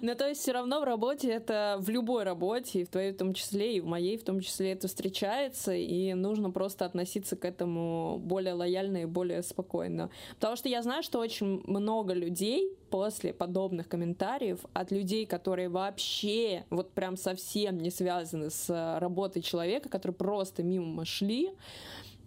[0.00, 3.18] Ну, то есть все равно в работе это в любой работе, и в твоей в
[3.18, 7.44] том числе, и в моей в том числе это встречается, и нужно просто относиться к
[7.44, 10.08] этому более лояльно и более спокойно.
[10.36, 16.64] Потому что я знаю, что очень много людей после подобных комментариев от людей, которые вообще
[16.70, 21.50] вот прям совсем не связаны с работой человека, которые просто мимо шли,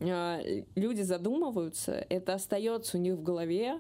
[0.02, 3.80] люди задумываются, это остается у них в голове,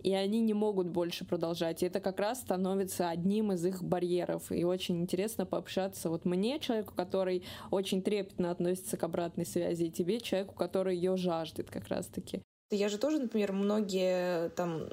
[0.00, 1.82] и они не могут больше продолжать.
[1.82, 4.52] И это как раз становится одним из их барьеров.
[4.52, 7.42] И очень интересно пообщаться вот мне, человеку, который
[7.72, 12.42] очень трепетно относится к обратной связи, и тебе, человеку, который ее жаждет как раз-таки.
[12.70, 14.88] Я же тоже, например, многие там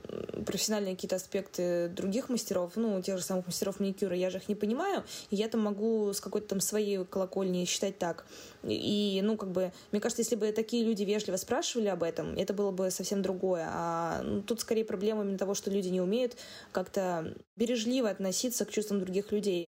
[0.46, 4.56] профессиональные какие-то аспекты других мастеров, ну, тех же самых мастеров маникюра, я же их не
[4.56, 8.26] понимаю, и я там могу с какой-то там своей колокольни считать так.
[8.64, 12.54] И, ну, как бы, мне кажется, если бы такие люди вежливо спрашивали об этом, это
[12.54, 13.68] было бы совсем другое.
[13.70, 16.38] А ну, тут скорее проблема именно того, что люди не умеют
[16.72, 19.68] как-то бережливо относиться к чувствам других людей.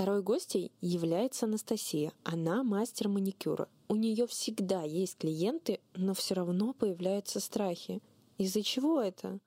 [0.00, 2.14] Второй гостьей является Анастасия.
[2.24, 3.68] Она мастер маникюра.
[3.86, 8.00] У нее всегда есть клиенты, но все равно появляются страхи.
[8.38, 9.40] Из-за чего это?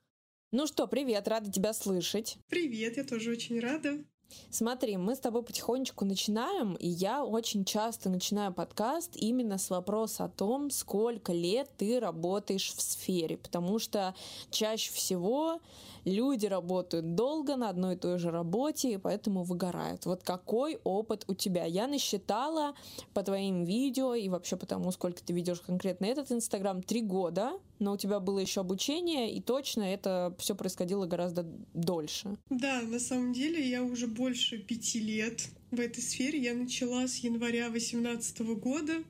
[0.52, 2.38] Ну что, привет, рада тебя слышать.
[2.48, 4.04] Привет, я тоже очень рада.
[4.50, 10.24] Смотри, мы с тобой потихонечку начинаем, и я очень часто начинаю подкаст именно с вопроса
[10.24, 14.14] о том, сколько лет ты работаешь в сфере, потому что
[14.50, 15.60] чаще всего
[16.04, 20.06] люди работают долго на одной и той же работе, и поэтому выгорают.
[20.06, 21.64] Вот какой опыт у тебя?
[21.64, 22.74] Я насчитала
[23.12, 27.92] по твоим видео и вообще потому, сколько ты ведешь конкретно этот Инстаграм, три года, но
[27.92, 32.36] у тебя было еще обучение, и точно это все происходило гораздо дольше.
[32.50, 36.38] Да, на самом деле я уже больше пяти лет в этой сфере.
[36.38, 39.02] Я начала с января 2018 года.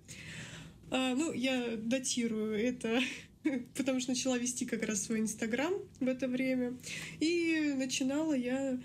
[0.90, 3.00] А, ну, я датирую это
[3.74, 6.76] потому что начала вести как раз свой Инстаграм в это время.
[7.20, 8.80] И начинала я,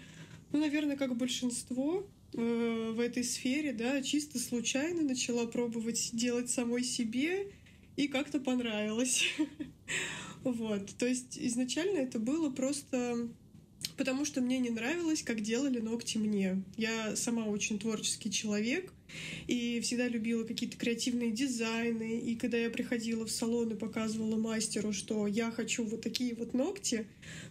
[0.52, 6.84] ну, наверное, как большинство э, в этой сфере, да, чисто случайно начала пробовать делать самой
[6.84, 7.52] себе,
[7.96, 9.26] и как-то понравилось.
[10.46, 13.28] Вот, то есть изначально это было просто
[14.00, 16.64] потому что мне не нравилось, как делали ногти мне.
[16.78, 18.94] Я сама очень творческий человек
[19.46, 22.18] и всегда любила какие-то креативные дизайны.
[22.18, 26.54] И когда я приходила в салон и показывала мастеру, что я хочу вот такие вот
[26.54, 27.08] ногти,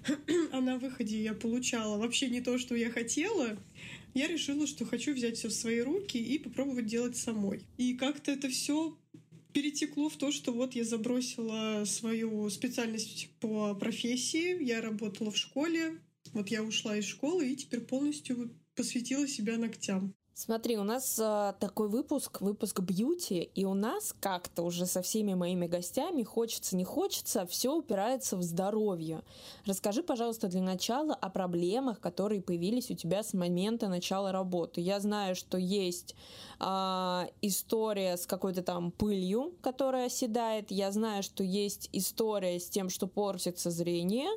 [0.53, 3.59] а на выходе я получала вообще не то, что я хотела,
[4.15, 7.61] я решила, что хочу взять все в свои руки и попробовать делать самой.
[7.77, 8.97] И как-то это все
[9.53, 15.99] перетекло в то, что вот я забросила свою специальность по профессии, я работала в школе,
[16.33, 20.15] вот я ушла из школы и теперь полностью посвятила себя ногтям.
[20.41, 25.35] Смотри, у нас э, такой выпуск, выпуск бьюти, и у нас как-то уже со всеми
[25.35, 29.25] моими гостями, хочется, не хочется, все упирается в здоровье.
[29.67, 34.81] Расскажи, пожалуйста, для начала о проблемах, которые появились у тебя с момента начала работы.
[34.81, 36.15] Я знаю, что есть
[36.61, 40.71] э, история с какой-то там пылью, которая оседает.
[40.71, 44.31] Я знаю, что есть история с тем, что портится зрение.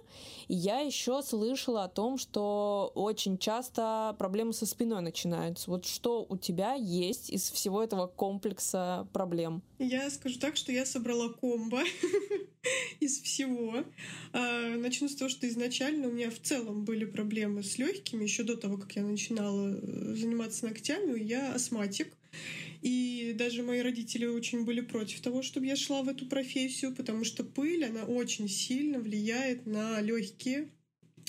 [0.48, 5.70] И я еще слышала о том, что очень часто проблемы со спиной начинаются.
[5.70, 9.62] Вот что у тебя есть из всего этого комплекса проблем?
[9.80, 11.82] Я скажу так, что я собрала комбо
[13.00, 13.84] из всего.
[14.34, 18.24] А, начну с того, что изначально у меня в целом были проблемы с легкими.
[18.24, 22.14] Еще до того, как я начинала э, заниматься ногтями, я астматик.
[22.82, 27.24] И даже мои родители очень были против того, чтобы я шла в эту профессию, потому
[27.24, 30.70] что пыль, она очень сильно влияет на легкие,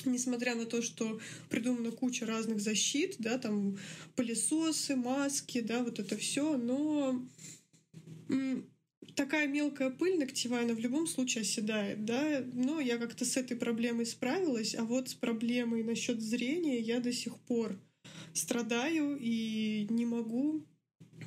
[0.06, 3.78] несмотря на то, что придумана куча разных защит, да, там
[4.16, 7.20] пылесосы, маски, да, вот это все, но
[9.14, 13.56] такая мелкая пыль ногтевая, она в любом случае оседает, да, но я как-то с этой
[13.56, 17.78] проблемой справилась, а вот с проблемой насчет зрения я до сих пор
[18.32, 20.66] страдаю и не могу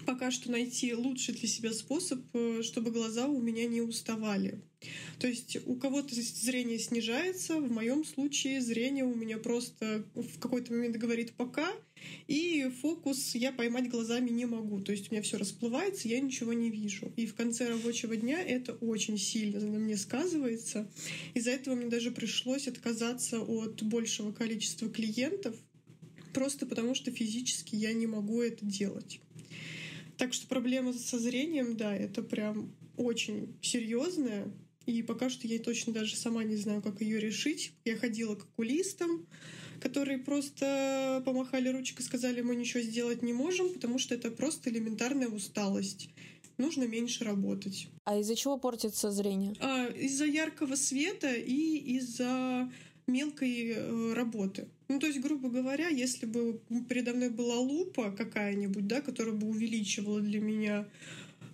[0.06, 4.62] пока что найти лучший для себя способ, э, чтобы глаза у меня не уставали.
[5.20, 10.74] То есть у кого-то зрение снижается, в моем случае зрение у меня просто в какой-то
[10.74, 11.72] момент говорит пока,
[12.28, 14.80] и фокус я поймать глазами не могу.
[14.82, 17.12] То есть у меня все расплывается, я ничего не вижу.
[17.16, 20.90] И в конце рабочего дня это очень сильно на мне сказывается.
[21.34, 25.56] Из-за этого мне даже пришлось отказаться от большего количества клиентов,
[26.34, 29.20] просто потому что физически я не могу это делать.
[30.18, 34.52] Так что проблема со зрением, да, это прям очень серьезная.
[34.86, 37.74] И пока что я точно даже сама не знаю, как ее решить.
[37.86, 39.26] Я ходила к окулистам,
[39.82, 44.70] которые просто помахали ручкой и сказали, мы ничего сделать не можем, потому что это просто
[44.70, 46.10] элементарная усталость.
[46.58, 47.90] Нужно меньше работать.
[48.06, 49.56] А из-за чего портится зрение?
[49.60, 52.72] А, из-за яркого света и из-за
[53.08, 54.68] мелкой э, работы.
[54.88, 59.48] Ну, то есть, грубо говоря, если бы передо мной была лупа какая-нибудь, да, которая бы
[59.48, 60.88] увеличивала для меня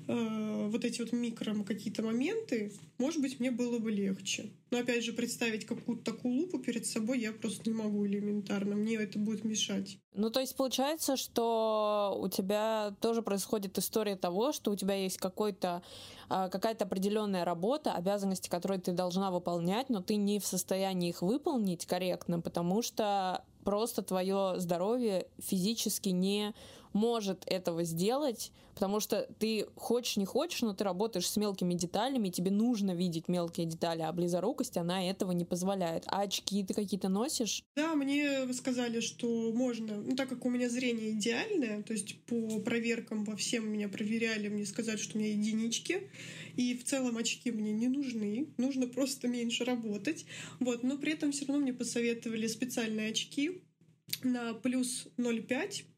[0.08, 4.52] э, вот эти вот микро какие-то моменты, может быть, мне было бы легче.
[4.70, 8.76] Но опять же, представить какую-то такую лупу перед собой я просто не могу элементарно.
[8.76, 9.98] Мне это будет мешать.
[10.14, 15.18] Ну, то есть получается, что у тебя тоже происходит история того, что у тебя есть
[15.18, 15.84] какой-то
[16.50, 21.86] какая-то определенная работа, обязанности, которые ты должна выполнять, но ты не в состоянии их выполнить
[21.86, 26.54] корректно, потому что просто твое здоровье физически не
[26.94, 32.30] может этого сделать, потому что ты хочешь, не хочешь, но ты работаешь с мелкими деталями,
[32.30, 36.04] тебе нужно видеть мелкие детали, а близорукость, она этого не позволяет.
[36.08, 37.64] А очки ты какие-то носишь?
[37.76, 42.60] Да, мне сказали, что можно, ну, так как у меня зрение идеальное, то есть по
[42.60, 46.10] проверкам во всем меня проверяли, мне сказали, что у меня единички,
[46.56, 50.26] и в целом очки мне не нужны, нужно просто меньше работать,
[50.60, 53.62] вот, но при этом все равно мне посоветовали специальные очки
[54.24, 55.91] на плюс 0,5, а,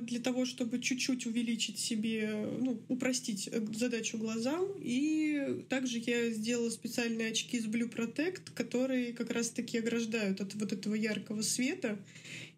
[0.00, 4.66] для того, чтобы чуть-чуть увеличить себе, ну, упростить э, задачу глазам.
[4.80, 10.72] И также я сделала специальные очки с Blue Protect, которые как раз-таки ограждают от вот
[10.72, 11.98] этого яркого света,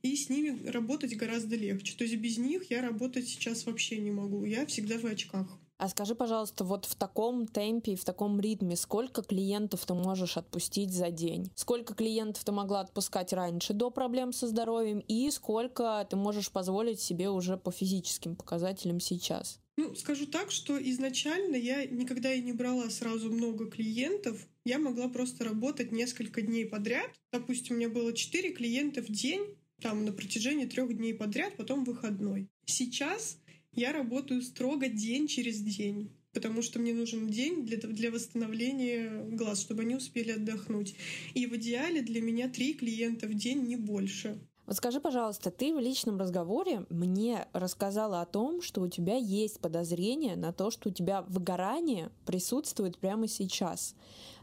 [0.02, 1.94] и с ними работать гораздо легче.
[1.96, 4.44] То есть без них я работать сейчас вообще не могу.
[4.44, 5.58] Я всегда в очках.
[5.78, 10.38] А скажи, пожалуйста, вот в таком темпе и в таком ритме сколько клиентов ты можешь
[10.38, 11.50] отпустить за день?
[11.54, 17.00] Сколько клиентов ты могла отпускать раньше до проблем со здоровьем и сколько ты можешь позволить
[17.00, 19.60] себе уже по физическим показателям сейчас?
[19.76, 24.48] Ну, скажу так, что изначально я никогда и не брала сразу много клиентов.
[24.64, 27.10] Я могла просто работать несколько дней подряд.
[27.30, 31.84] Допустим, у меня было 4 клиента в день, там на протяжении трех дней подряд, потом
[31.84, 32.48] выходной.
[32.64, 33.36] Сейчас
[33.76, 39.62] я работаю строго день через день потому что мне нужен день для, для восстановления глаз,
[39.62, 40.94] чтобы они успели отдохнуть.
[41.32, 44.38] И в идеале для меня три клиента в день, не больше.
[44.66, 49.60] Вот скажи, пожалуйста, ты в личном разговоре мне рассказала о том, что у тебя есть
[49.60, 53.94] подозрение на то, что у тебя выгорание присутствует прямо сейчас.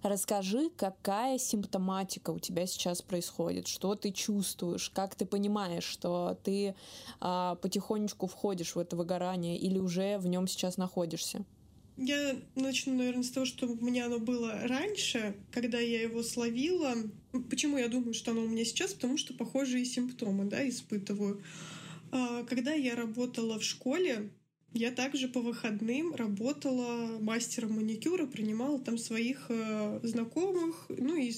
[0.01, 6.73] Расскажи, какая симптоматика у тебя сейчас происходит, что ты чувствуешь, как ты понимаешь, что ты
[7.19, 11.43] а, потихонечку входишь в это выгорание или уже в нем сейчас находишься.
[11.97, 16.95] Я начну, наверное, с того, что у меня оно было раньше, когда я его словила.
[17.49, 18.93] Почему я думаю, что оно у меня сейчас?
[18.93, 21.43] Потому что похожие симптомы, да, испытываю.
[22.11, 24.31] А, когда я работала в школе,
[24.73, 31.31] я также по выходным работала мастером маникюра, принимала там своих э, знакомых, ну и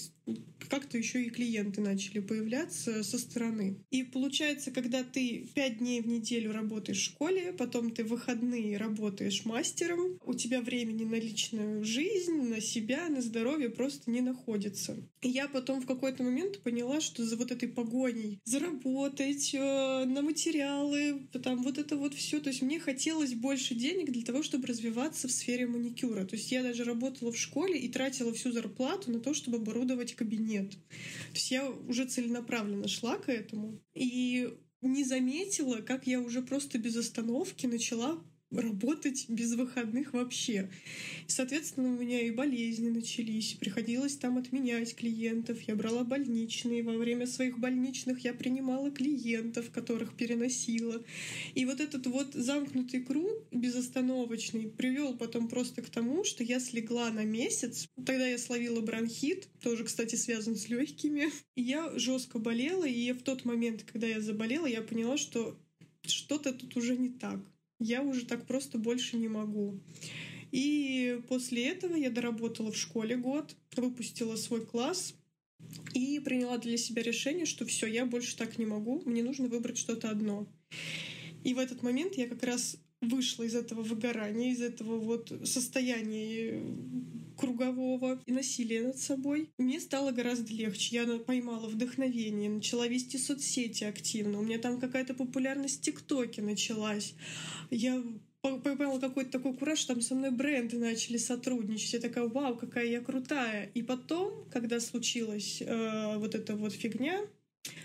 [0.69, 3.77] как-то еще и клиенты начали появляться со стороны.
[3.91, 8.77] И получается, когда ты пять дней в неделю работаешь в школе, потом ты в выходные
[8.77, 14.97] работаешь мастером, у тебя времени на личную жизнь, на себя, на здоровье просто не находится.
[15.21, 20.21] И я потом в какой-то момент поняла, что за вот этой погоней заработать э, на
[20.21, 24.67] материалы, там вот это вот все, то есть мне хотелось больше денег для того, чтобы
[24.67, 26.25] развиваться в сфере маникюра.
[26.25, 30.14] То есть я даже работала в школе и тратила всю зарплату на то, чтобы оборудовать
[30.15, 30.71] кабинет.
[30.71, 36.77] То есть я уже целенаправленно шла к этому и не заметила, как я уже просто
[36.77, 38.23] без остановки начала
[38.57, 40.69] работать без выходных вообще.
[41.27, 47.27] Соответственно, у меня и болезни начались, приходилось там отменять клиентов, я брала больничные, во время
[47.27, 51.03] своих больничных я принимала клиентов, которых переносила.
[51.53, 57.09] И вот этот вот замкнутый круг безостановочный привел потом просто к тому, что я слегла
[57.11, 57.87] на месяц.
[57.95, 61.31] Тогда я словила бронхит, тоже, кстати, связан с легкими.
[61.55, 65.57] И я жестко болела, и в тот момент, когда я заболела, я поняла, что
[66.03, 67.39] что-то тут уже не так
[67.79, 69.79] я уже так просто больше не могу.
[70.51, 75.15] И после этого я доработала в школе год, выпустила свой класс
[75.93, 79.77] и приняла для себя решение, что все, я больше так не могу, мне нужно выбрать
[79.77, 80.47] что-то одно.
[81.43, 86.61] И в этот момент я как раз вышла из этого выгорания, из этого вот состояния
[87.37, 89.49] кругового и насилия над собой.
[89.57, 90.95] Мне стало гораздо легче.
[90.95, 94.39] Я поймала вдохновение, начала вести соцсети активно.
[94.39, 97.13] У меня там какая-то популярность в ТикТоке началась.
[97.69, 98.01] Я
[98.41, 101.93] поймала какой-то такой кураж, что там со мной бренды начали сотрудничать.
[101.93, 103.71] Я такая, вау, какая я крутая.
[103.73, 107.25] И потом, когда случилась э, вот эта вот фигня,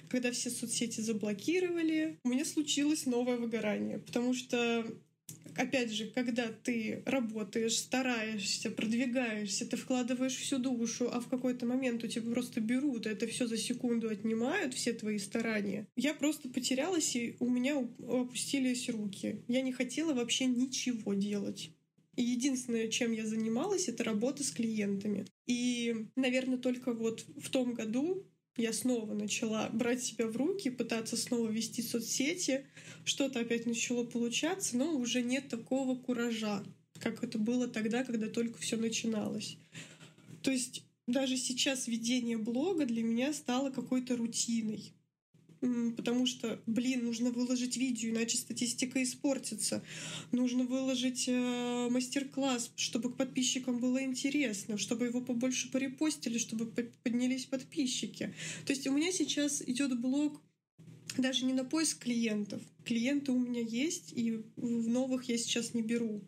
[0.09, 4.85] когда все соцсети заблокировали, у меня случилось новое выгорание, потому что
[5.57, 12.05] опять же, когда ты работаешь, стараешься, продвигаешься, ты вкладываешь всю душу, а в какой-то момент
[12.05, 15.87] у тебя просто берут, это все за секунду отнимают, все твои старания.
[15.97, 19.43] Я просто потерялась, и у меня опустились руки.
[19.49, 21.71] Я не хотела вообще ничего делать.
[22.17, 25.27] И единственное, чем я занималась, это работа с клиентами.
[25.47, 31.17] И, наверное, только вот в том году я снова начала брать себя в руки, пытаться
[31.17, 32.67] снова вести соцсети,
[33.05, 36.63] что-то опять начало получаться, но уже нет такого куража,
[36.99, 39.57] как это было тогда, когда только все начиналось.
[40.43, 44.93] То есть даже сейчас ведение блога для меня стало какой-то рутиной
[45.97, 49.83] потому что, блин, нужно выложить видео, иначе статистика испортится.
[50.33, 56.67] Нужно выложить э, мастер-класс, чтобы к подписчикам было интересно, чтобы его побольше порепостили, чтобы
[57.03, 58.35] поднялись подписчики.
[58.67, 60.41] То есть у меня сейчас идет блог
[61.19, 62.63] даже не на поиск клиентов.
[62.85, 66.23] Клиенты у меня есть, и в новых я сейчас не беру.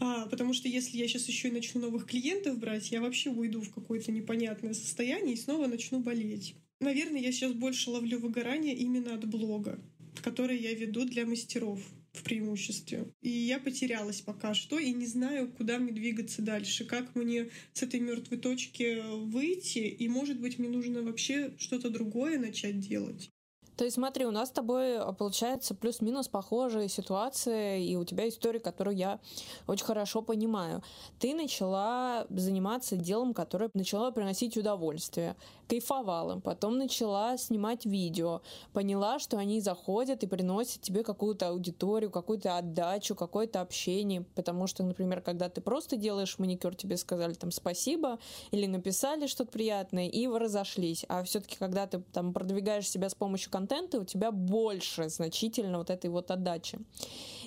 [0.00, 3.60] А, потому что если я сейчас еще и начну новых клиентов брать, я вообще уйду
[3.60, 6.54] в какое-то непонятное состояние и снова начну болеть.
[6.80, 9.80] Наверное, я сейчас больше ловлю выгорание именно от блога,
[10.22, 11.80] который я веду для мастеров
[12.12, 13.12] в преимуществе.
[13.20, 17.82] И я потерялась пока что и не знаю, куда мне двигаться дальше, как мне с
[17.82, 23.30] этой мертвой точки выйти, и, может быть, мне нужно вообще что-то другое начать делать.
[23.78, 28.28] То есть смотри, у нас с тобой а, получается плюс-минус похожая ситуация, и у тебя
[28.28, 29.20] история, которую я
[29.68, 30.82] очень хорошо понимаю.
[31.20, 35.36] Ты начала заниматься делом, которое начало приносить удовольствие
[35.68, 38.40] кайфовала, потом начала снимать видео,
[38.72, 44.82] поняла, что они заходят и приносят тебе какую-то аудиторию, какую-то отдачу, какое-то общение, потому что,
[44.82, 48.18] например, когда ты просто делаешь маникюр, тебе сказали там спасибо
[48.50, 53.14] или написали что-то приятное и вы разошлись, а все-таки когда ты там продвигаешь себя с
[53.14, 56.78] помощью контента, у тебя больше значительно вот этой вот отдачи.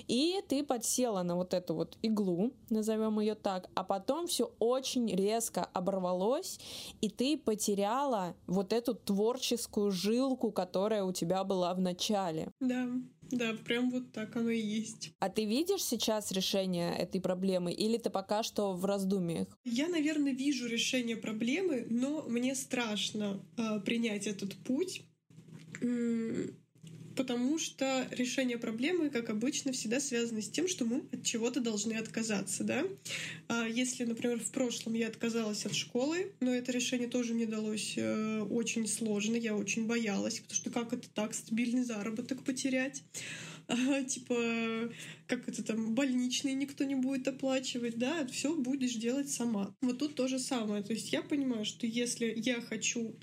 [0.08, 5.08] И ты подсела на вот эту вот иглу, назовем ее так, а потом все очень
[5.08, 6.58] резко оборвалось,
[7.00, 12.52] и ты потеряла вот эту творческую жилку, которая у тебя была в начале.
[12.60, 12.88] Да.
[13.30, 15.14] Да, прям вот так оно и есть.
[15.18, 19.48] А ты видишь сейчас решение этой проблемы или ты пока что в раздумьях?
[19.64, 25.06] Я, наверное, вижу решение проблемы, но мне страшно э, принять этот путь
[27.16, 31.94] потому что решение проблемы, как обычно, всегда связано с тем, что мы от чего-то должны
[31.94, 32.84] отказаться, да.
[33.48, 37.94] А если, например, в прошлом я отказалась от школы, но это решение тоже мне далось
[37.96, 43.02] э, очень сложно, я очень боялась, потому что как это так, стабильный заработок потерять?
[43.68, 44.92] А, типа,
[45.26, 49.74] как это там, больничный никто не будет оплачивать, да, все будешь делать сама.
[49.80, 50.82] Вот тут то же самое.
[50.82, 53.14] То есть я понимаю, что если я хочу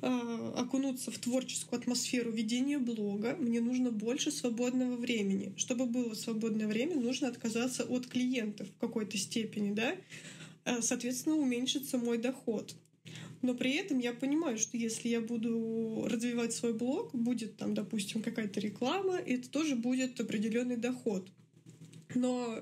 [0.00, 5.52] окунуться в творческую атмосферу ведения блога, мне нужно больше свободного времени.
[5.56, 9.96] Чтобы было свободное время, нужно отказаться от клиентов в какой-то степени, да?
[10.64, 12.74] А, соответственно, уменьшится мой доход.
[13.40, 18.22] Но при этом я понимаю, что если я буду развивать свой блог, будет там, допустим,
[18.22, 21.28] какая-то реклама, это тоже будет определенный доход.
[22.14, 22.58] Но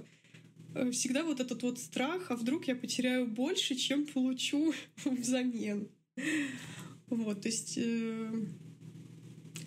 [0.74, 4.74] э, всегда вот этот вот страх, а вдруг я потеряю больше, чем получу
[5.04, 5.88] взамен.
[7.08, 8.32] Вот, то есть э,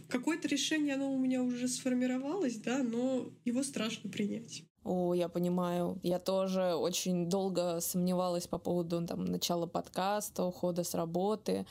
[0.10, 4.64] какое-то решение, оно у меня уже сформировалось, да, но его страшно принять.
[4.84, 6.00] О, я понимаю.
[6.04, 11.66] Я тоже очень долго сомневалась по поводу там, начала подкаста, ухода с работы.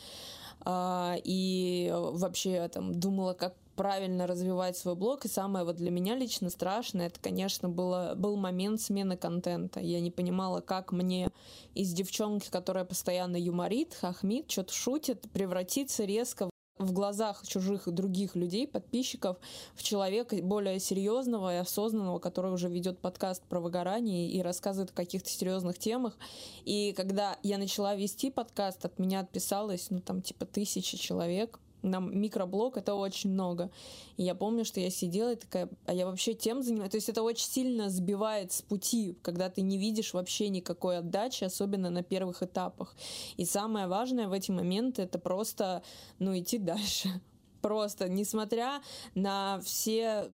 [0.61, 5.24] А, и вообще там думала, как правильно развивать свой блог.
[5.24, 9.79] И самое вот для меня лично страшное, это, конечно, было, был момент смены контента.
[9.79, 11.31] Я не понимала, как мне
[11.74, 18.66] из девчонки, которая постоянно юморит, хахмит, что-то шутит, превратиться резко в глазах чужих других людей,
[18.66, 19.37] подписчиков,
[19.74, 24.95] в человека более серьезного и осознанного, который уже ведет подкаст про выгорание и рассказывает о
[24.95, 26.16] каких-то серьезных темах.
[26.64, 32.18] И когда я начала вести подкаст, от меня отписалось, ну, там, типа, тысячи человек, нам
[32.18, 33.70] микроблог это очень много.
[34.16, 36.91] И я помню, что я сидела и такая, а я вообще тем занимаюсь.
[36.91, 41.45] То есть это очень сильно сбивает с пути, когда ты не видишь вообще никакой отдачи,
[41.45, 42.97] особенно на первых этапах.
[43.37, 45.83] И самое важное в эти моменты это просто,
[46.18, 47.09] ну, идти дальше.
[47.61, 48.81] Просто, несмотря
[49.16, 50.31] на все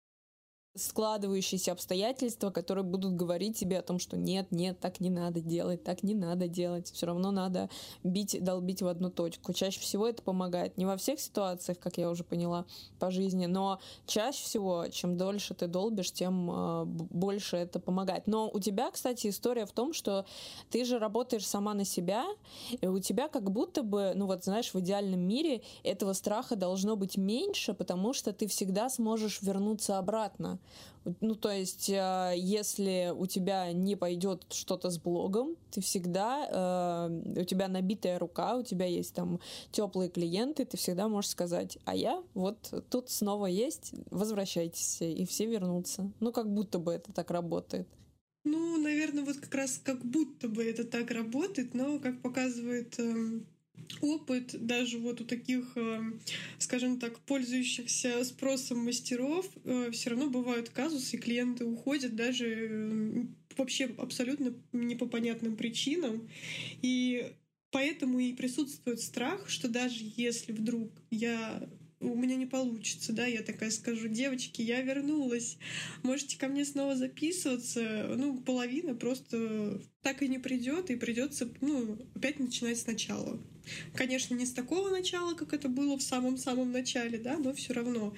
[0.76, 5.84] складывающиеся обстоятельства, которые будут говорить тебе о том, что нет, нет, так не надо делать,
[5.84, 6.90] так не надо делать.
[6.90, 7.70] Все равно надо
[8.02, 9.52] бить, долбить в одну точку.
[9.52, 10.76] Чаще всего это помогает.
[10.76, 12.64] Не во всех ситуациях, как я уже поняла,
[12.98, 18.26] по жизни, но чаще всего, чем дольше ты долбишь, тем э, больше это помогает.
[18.26, 20.26] Но у тебя, кстати, история в том, что
[20.70, 22.26] ты же работаешь сама на себя,
[22.80, 26.96] и у тебя как будто бы, ну вот знаешь, в идеальном мире этого страха должно
[26.96, 30.58] быть меньше, потому что ты всегда сможешь вернуться обратно.
[31.20, 37.40] Ну, то есть, э, если у тебя не пойдет что-то с блогом, ты всегда, э,
[37.40, 39.38] у тебя набитая рука, у тебя есть там
[39.70, 45.46] теплые клиенты, ты всегда можешь сказать, а я вот тут снова есть, возвращайтесь, и все
[45.46, 46.10] вернутся.
[46.20, 47.86] Ну, как будто бы это так работает.
[48.44, 53.46] Ну, наверное, вот как раз как будто бы это так работает, но, как показывает эм,
[54.00, 56.00] опыт даже вот у таких, э,
[56.58, 63.24] скажем так, пользующихся спросом мастеров, э, все равно бывают казусы, клиенты уходят даже э,
[63.56, 66.28] вообще абсолютно не по понятным причинам.
[66.82, 67.32] И
[67.70, 71.68] поэтому и присутствует страх, что даже если вдруг я
[72.00, 75.56] у меня не получится, да, я такая скажу, девочки, я вернулась,
[76.02, 81.98] можете ко мне снова записываться, ну, половина просто так и не придет, и придется, ну,
[82.14, 83.40] опять начинать сначала.
[83.94, 88.14] Конечно, не с такого начала, как это было в самом-самом начале, да, но все равно.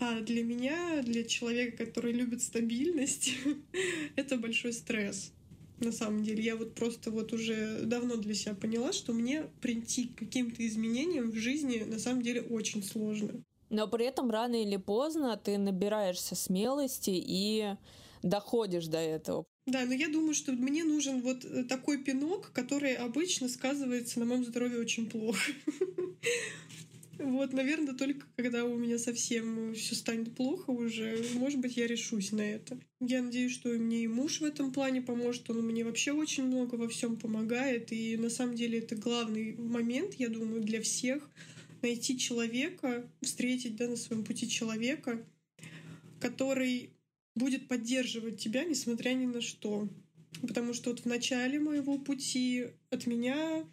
[0.00, 3.32] А для меня, для человека, который любит стабильность,
[4.16, 5.32] это большой стресс.
[5.80, 10.08] На самом деле, я вот просто вот уже давно для себя поняла, что мне прийти
[10.08, 13.42] к каким-то изменениям в жизни на самом деле очень сложно.
[13.70, 17.76] Но при этом рано или поздно ты набираешься смелости и
[18.22, 19.46] доходишь до этого.
[19.66, 24.24] Да, но я думаю, что мне нужен вот э, такой пинок, который обычно сказывается на
[24.24, 25.52] моем здоровье очень плохо.
[27.18, 32.30] Вот, наверное, только когда у меня совсем все станет плохо уже, может быть, я решусь
[32.30, 32.78] на это.
[33.00, 35.50] Я надеюсь, что и мне и муж в этом плане поможет.
[35.50, 37.90] Он мне вообще очень много во всем помогает.
[37.90, 41.28] И на самом деле это главный момент, я думаю, для всех
[41.82, 45.24] найти человека, встретить да, на своем пути человека,
[46.20, 46.90] который
[47.38, 49.88] будет поддерживать тебя, несмотря ни на что.
[50.42, 53.64] Потому что вот в начале моего пути от меня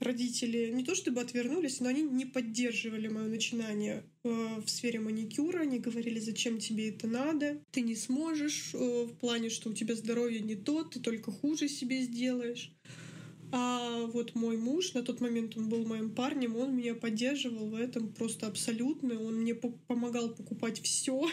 [0.00, 5.60] родители не то чтобы отвернулись, но они не поддерживали мое начинание э, в сфере маникюра,
[5.60, 9.94] они говорили, зачем тебе это надо, ты не сможешь, э, в плане, что у тебя
[9.94, 12.72] здоровье не то, ты только хуже себе сделаешь.
[13.54, 17.74] А вот мой муж, на тот момент он был моим парнем, он меня поддерживал в
[17.74, 19.22] этом просто абсолютно.
[19.22, 21.28] Он мне помогал покупать все.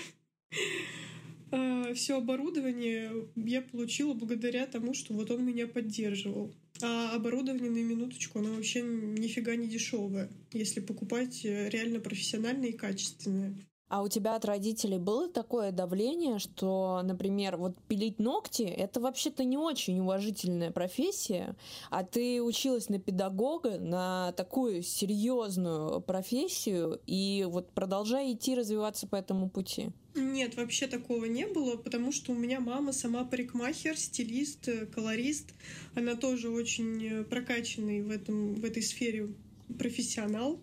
[1.52, 6.54] А, все оборудование я получила благодаря тому, что вот он меня поддерживал.
[6.82, 12.78] А оборудование на минуточку, оно вообще нифига не дешевое, если покупать э, реально профессиональное и
[12.78, 13.56] качественное.
[13.90, 19.44] А у тебя от родителей было такое давление, что, например, вот пилить ногти— это вообще-то
[19.44, 21.56] не очень уважительная профессия,
[21.90, 29.16] а ты училась на педагога, на такую серьезную профессию, и вот продолжай идти развиваться по
[29.16, 29.90] этому пути?
[30.14, 35.54] Нет, вообще такого не было, потому что у меня мама сама парикмахер, стилист, э, колорист.
[35.96, 39.30] Она тоже очень э, прокачанный в, этом, в этой сфере
[39.78, 40.60] профессионал.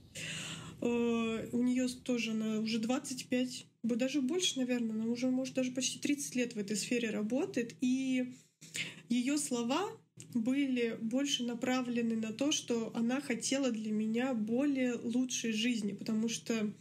[0.81, 5.99] Э, у нее тоже она уже 25, даже больше, наверное, она уже, может, даже почти
[5.99, 7.74] 30 лет в этой сфере работает.
[7.81, 8.35] И
[9.09, 9.89] ее слова
[10.35, 16.72] были больше направлены на то, что она хотела для меня более лучшей жизни, потому что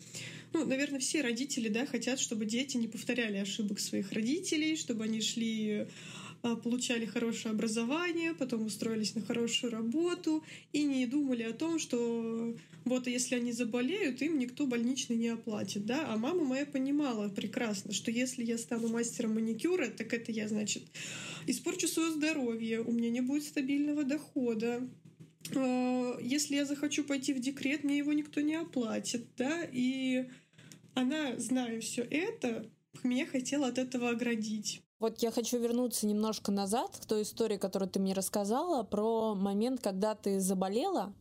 [0.53, 5.19] ну, наверное, все родители, да, хотят, чтобы дети не повторяли ошибок своих родителей, чтобы они
[5.19, 5.87] шли а,
[6.53, 13.07] получали хорошее образование, потом устроились на хорошую работу и не думали о том, что вот
[13.07, 18.11] если они заболеют, им никто больничный не оплатит, да, а мама моя понимала прекрасно, что
[18.11, 20.83] если я стану мастером маникюра, так это я, значит,
[21.47, 24.87] испорчу свое здоровье, у меня не будет стабильного дохода,
[25.55, 30.25] а, если я захочу пойти в декрет, мне его никто не оплатит, да, и
[30.93, 32.69] она, зная все это,
[33.03, 34.84] меня хотела от этого оградить.
[34.99, 39.81] Вот я хочу вернуться немножко назад к той истории, которую ты мне рассказала, про момент,
[39.81, 41.13] когда ты заболела,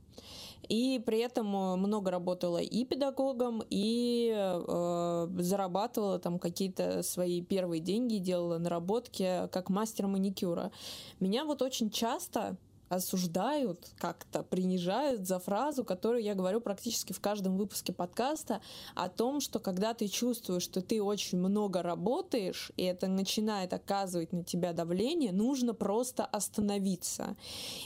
[0.69, 8.19] и при этом много работала и педагогом, и э, зарабатывала там какие-то свои первые деньги,
[8.19, 10.71] делала наработки как мастер маникюра.
[11.19, 12.57] Меня вот очень часто
[12.89, 18.61] осуждают, как-то принижают за фразу, которую я говорю практически в каждом выпуске подкаста,
[18.95, 24.33] о том, что когда ты чувствуешь, что ты очень много работаешь, и это начинает оказывать
[24.33, 27.37] на тебя давление, нужно просто остановиться.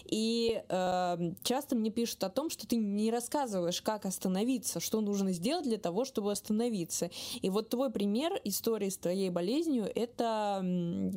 [0.04, 5.32] И э, часто мне пишут о том, что ты не рассказываешь, как остановиться, что нужно
[5.32, 7.10] сделать для того, чтобы остановиться.
[7.40, 10.60] И вот твой пример истории с твоей болезнью— это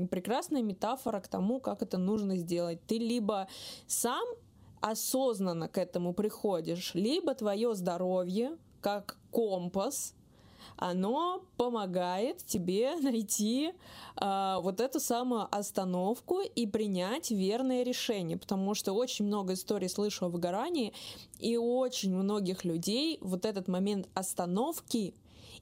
[0.10, 2.80] прекрасная метафора к тому, как это нужно сделать.
[2.86, 3.48] Ты либо
[3.88, 4.24] сам
[4.82, 10.16] осознанно к этому приходишь, либо твое здоровье, как компас,
[10.78, 13.74] оно помогает тебе найти
[14.20, 20.26] э, вот эту самую остановку и принять верное решение, потому что очень много историй слышу
[20.26, 20.94] о выгорании,
[21.40, 25.14] и очень многих людей вот этот момент остановки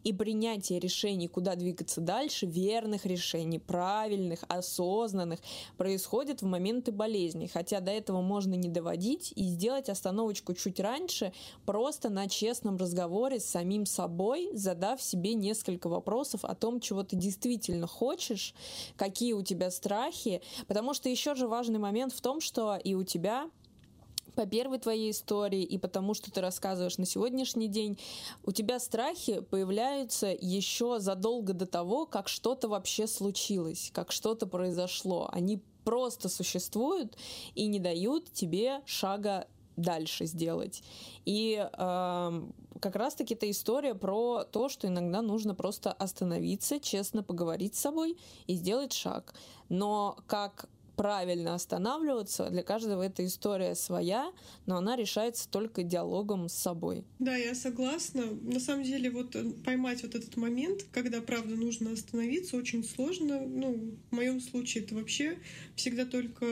[0.04, 5.39] и принятие решений, куда двигаться дальше, верных решений, правильных, осознанных,
[5.78, 7.47] происходит в моменты болезни.
[7.47, 11.34] Хотя до этого можно не доводить и сделать остановочку чуть раньше,
[11.66, 17.16] просто на честном разговоре с самим собой, задав себе несколько вопросов о том, чего ты
[17.16, 18.54] действительно хочешь,
[18.95, 23.04] какие у тебя страхи, потому что еще же важный момент в том, что и у
[23.04, 23.50] тебя
[24.36, 28.00] по первой твоей истории и потому, что ты рассказываешь на сегодняшний день,
[28.44, 35.30] у тебя страхи появляются еще задолго до того, как что-то вообще случилось, как что-то произошло.
[35.32, 37.18] Они просто существуют
[37.56, 40.84] и не дают тебе шага дальше сделать.
[41.26, 42.42] И э,
[42.80, 48.18] как раз-таки эта история про то, что иногда нужно просто остановиться, честно поговорить с собой
[48.48, 49.34] и сделать шаг.
[49.70, 50.70] Но как
[51.00, 52.50] правильно останавливаться.
[52.50, 54.34] Для каждого эта история своя,
[54.66, 57.06] но она решается только диалогом с собой.
[57.20, 58.26] Да, я согласна.
[58.41, 63.39] На самом деле, вот э, поймать вот этот момент, когда, правда, нужно остановиться, очень сложно.
[63.39, 65.38] Ну, в моем случае это вообще
[65.78, 66.45] всегда только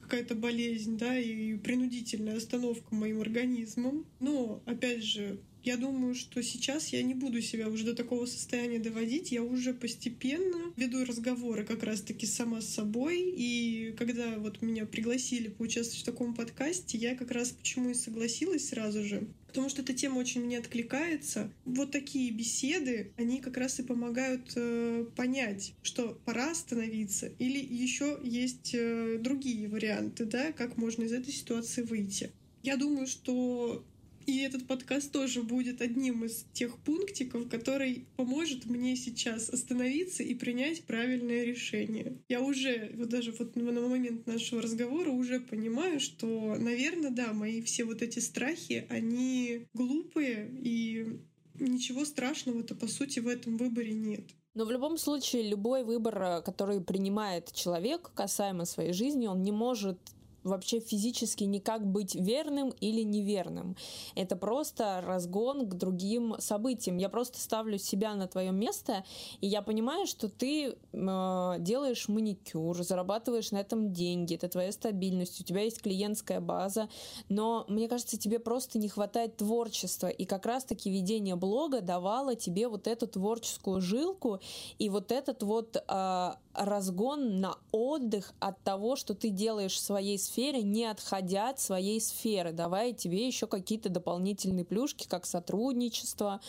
[0.00, 4.06] какая-то болезнь, да, и принудительная остановка моим организмом.
[4.20, 8.78] Но, опять же, я думаю, что сейчас я не буду себя уже до такого состояния
[8.78, 9.32] доводить.
[9.32, 13.20] Я уже постепенно веду разговоры как раз-таки сама с собой.
[13.36, 18.68] И когда вот меня пригласили поучаствовать в таком подкасте, я как раз почему и согласилась
[18.68, 19.28] сразу же.
[19.46, 21.52] Потому что эта тема очень мне откликается.
[21.64, 28.18] Вот такие беседы, они как раз и помогают э, понять, что пора остановиться, или еще
[28.24, 32.30] есть э, другие варианты, да, как можно из этой ситуации выйти.
[32.62, 33.84] Я думаю, что
[34.26, 40.34] и этот подкаст тоже будет одним из тех пунктиков, который поможет мне сейчас остановиться и
[40.34, 42.18] принять правильное решение.
[42.28, 47.62] Я уже, вот даже вот на момент нашего разговора уже понимаю, что, наверное, да, мои
[47.62, 51.20] все вот эти страхи, они глупые, и
[51.58, 54.24] ничего страшного-то, по сути, в этом выборе нет.
[54.54, 59.98] Но в любом случае, любой выбор, который принимает человек касаемо своей жизни, он не может
[60.44, 63.76] вообще физически никак быть верным или неверным.
[64.14, 66.96] Это просто разгон к другим событиям.
[66.96, 69.04] Я просто ставлю себя на твое место,
[69.40, 75.40] и я понимаю, что ты э, делаешь маникюр, зарабатываешь на этом деньги, это твоя стабильность,
[75.40, 76.88] у тебя есть клиентская база,
[77.28, 82.68] но мне кажется, тебе просто не хватает творчества, и как раз-таки ведение блога давало тебе
[82.68, 84.40] вот эту творческую жилку
[84.78, 90.18] и вот этот вот э, разгон на отдых от того, что ты делаешь в своей
[90.18, 96.40] сфере, не отходя от своей сферы, давая тебе еще какие-то дополнительные плюшки, как сотрудничество,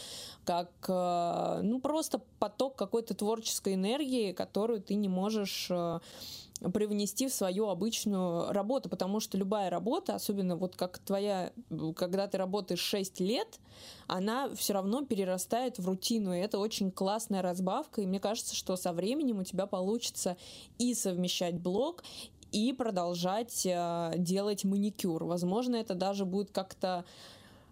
[0.46, 6.00] как э, ну просто поток какой-то творческой энергии, которую ты не можешь э,
[6.72, 11.52] привнести в свою обычную работу, потому что любая работа, особенно вот как твоя,
[11.96, 13.60] когда ты работаешь 6 лет,
[14.08, 18.76] она все равно перерастает в рутину, и это очень классная разбавка, и мне кажется, что
[18.76, 20.38] со временем у тебя получится
[20.78, 22.04] и совмещать блог,
[22.52, 25.24] и продолжать э, делать маникюр.
[25.24, 27.04] Возможно, это даже будет как-то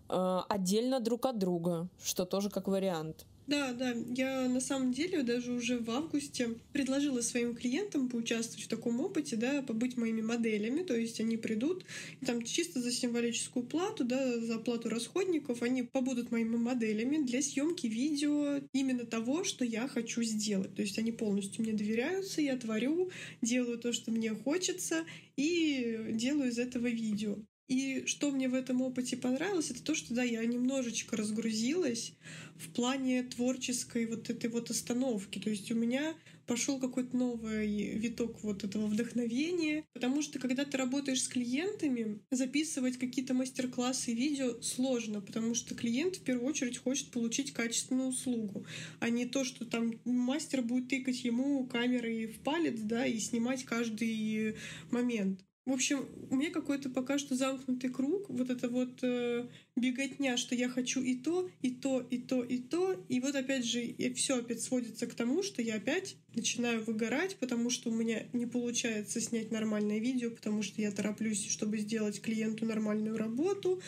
[0.10, 3.28] э, отдельно друг от друга, что тоже как вариант.
[3.48, 8.68] Да, да, я на самом деле даже уже в августе предложила своим клиентам поучаствовать в
[8.70, 11.84] таком опыте, да, побыть моими моделями, то есть они придут,
[12.22, 17.42] и там чисто за символическую плату, да, за плату расходников, они побудут моими моделями для
[17.42, 20.74] съемки видео именно того, что я хочу сделать.
[20.76, 23.10] То есть они полностью мне доверяются, я творю,
[23.42, 25.04] делаю то, что мне хочется,
[25.36, 27.38] и делаю из этого видео.
[27.72, 32.12] И что мне в этом опыте понравилось, это то, что да, я немножечко разгрузилась
[32.58, 35.40] в плане творческой вот этой вот остановки.
[35.40, 36.14] То есть у меня
[36.48, 42.98] пошел какой-то новый виток вот этого вдохновения, потому что когда ты работаешь с клиентами, записывать
[42.98, 48.66] какие-то мастер-классы и видео сложно, потому что клиент в первую очередь хочет получить качественную услугу,
[49.00, 53.64] а не то, что там мастер будет тыкать ему камерой в палец, да, и снимать
[53.64, 54.58] каждый
[54.90, 55.40] момент.
[55.66, 60.54] В общем, у меня какой-то пока что замкнутый круг, вот это вот э, беготня, что
[60.54, 62.96] я хочу и то, и то, и то, и то.
[63.08, 67.70] И вот опять же, все опять сводится к тому, что я опять начинаю выгорать, потому
[67.70, 72.66] что у меня не получается снять нормальное видео, потому что я тороплюсь, чтобы сделать клиенту
[72.66, 73.82] нормальную работу,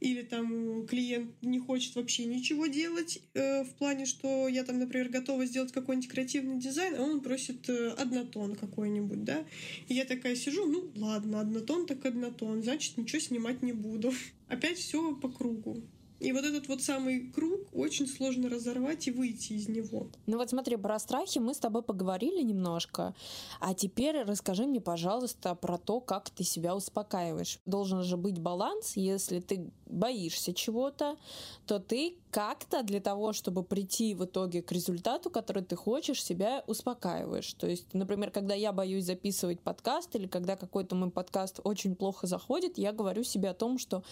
[0.00, 5.08] или там клиент не хочет вообще ничего делать э, в плане, что я там, например,
[5.08, 9.44] готова сделать какой-нибудь креативный дизайн, а он просит э, однотон какой-нибудь, да,
[9.88, 14.12] и я такая сижу, ну ладно, однотон так однотон, значит ничего снимать не буду.
[14.48, 15.82] Опять все по кругу.
[16.20, 20.08] И вот этот вот самый круг очень сложно разорвать и выйти из него.
[20.26, 23.14] Ну вот смотри, про страхи мы с тобой поговорили немножко,
[23.60, 27.60] а теперь расскажи мне, пожалуйста, про то, как ты себя успокаиваешь.
[27.66, 31.16] Должен же быть баланс, если ты боишься чего-то,
[31.66, 36.64] то ты как-то для того, чтобы прийти в итоге к результату, который ты хочешь, себя
[36.66, 37.52] успокаиваешь.
[37.54, 42.26] То есть, например, когда я боюсь записывать подкаст или когда какой-то мой подкаст очень плохо
[42.26, 44.02] заходит, я говорю себе о том, что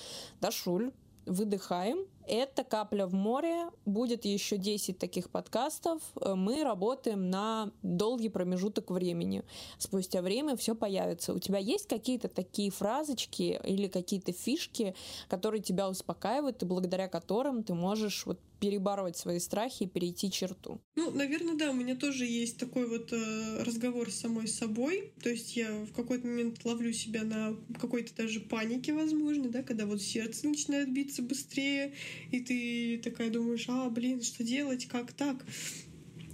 [0.41, 0.93] да, Шуль,
[1.27, 1.99] выдыхаем.
[2.27, 3.71] Это капля в море.
[3.85, 6.03] Будет еще 10 таких подкастов.
[6.21, 9.45] Э, мы работаем на долгий промежуток времени.
[9.79, 11.33] Спустя время все появится.
[11.33, 14.95] У тебя есть какие-то такие фразочки или какие-то фишки,
[15.29, 20.81] которые тебя успокаивают и благодаря которым ты можешь вот перебороть свои страхи и перейти черту?
[20.97, 25.13] Ну, наверное, да, у меня тоже есть такой вот э, разговор с самой собой.
[25.23, 29.87] То есть я в какой-то момент ловлю себя на какой-то даже панике, возможно, да, когда
[29.87, 31.95] вот сердце начинает биться быстрее,
[32.31, 35.45] и ты такая думаешь, а, блин, что делать, как так?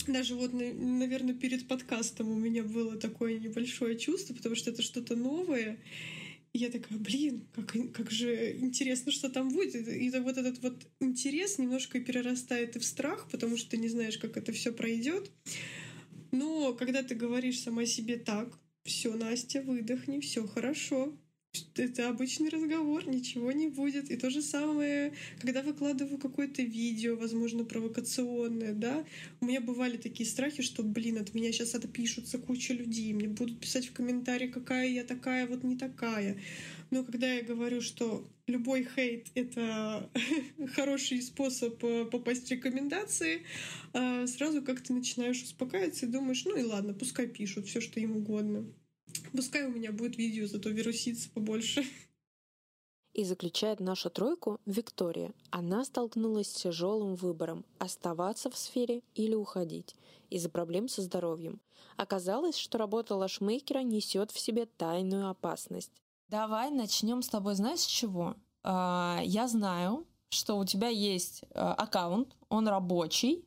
[0.06, 5.16] даже вот, наверное, перед подкастом у меня было такое небольшое чувство, потому что это что-то
[5.16, 5.78] новое.
[6.52, 9.88] И я такая, блин, как, как же интересно, что там будет.
[9.88, 14.18] И вот этот вот интерес немножко перерастает и в страх, потому что ты не знаешь,
[14.18, 15.30] как это все пройдет.
[16.30, 21.16] Но когда ты говоришь сама себе так, все, Настя, выдохни, все хорошо,
[21.76, 24.10] это обычный разговор, ничего не будет.
[24.10, 29.04] И то же самое, когда выкладываю какое-то видео, возможно, провокационное, да,
[29.40, 33.60] у меня бывали такие страхи, что, блин, от меня сейчас отпишутся куча людей, мне будут
[33.60, 36.38] писать в комментарии, какая я такая, вот не такая.
[36.90, 40.10] Но когда я говорю, что любой хейт— это
[40.74, 43.42] хороший способ э, попасть в рекомендации,
[43.94, 48.16] э, сразу как-то начинаешь успокаиваться и думаешь, ну и ладно, пускай пишут все, что им
[48.16, 48.66] угодно.
[49.32, 51.84] Пускай у меня будет видео, зато вируситься побольше.
[53.14, 55.32] И заключает нашу тройку Виктория.
[55.50, 59.94] Она столкнулась с тяжелым выбором– оставаться в сфере или уходить
[60.30, 61.60] из-за проблем со здоровьем.
[61.96, 65.92] Оказалось, что работа лашмейкера несет в себе тайную опасность.
[66.28, 68.34] Давай начнем с тобой, знаешь, с чего?
[68.62, 73.44] А, я знаю, что у тебя есть а, аккаунт, он рабочий,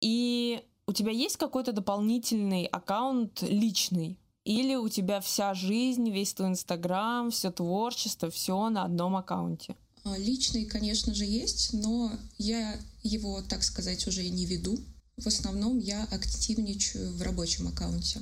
[0.00, 6.50] и у тебя есть какой-то дополнительный аккаунт личный, или у тебя вся жизнь, весь твой
[6.50, 9.74] Инстаграм, все творчество, все на одном аккаунте?
[10.04, 14.78] А, личный, конечно же, есть, но я его, так сказать, уже не веду.
[15.16, 18.20] В основном я активничаю в рабочем аккаунте.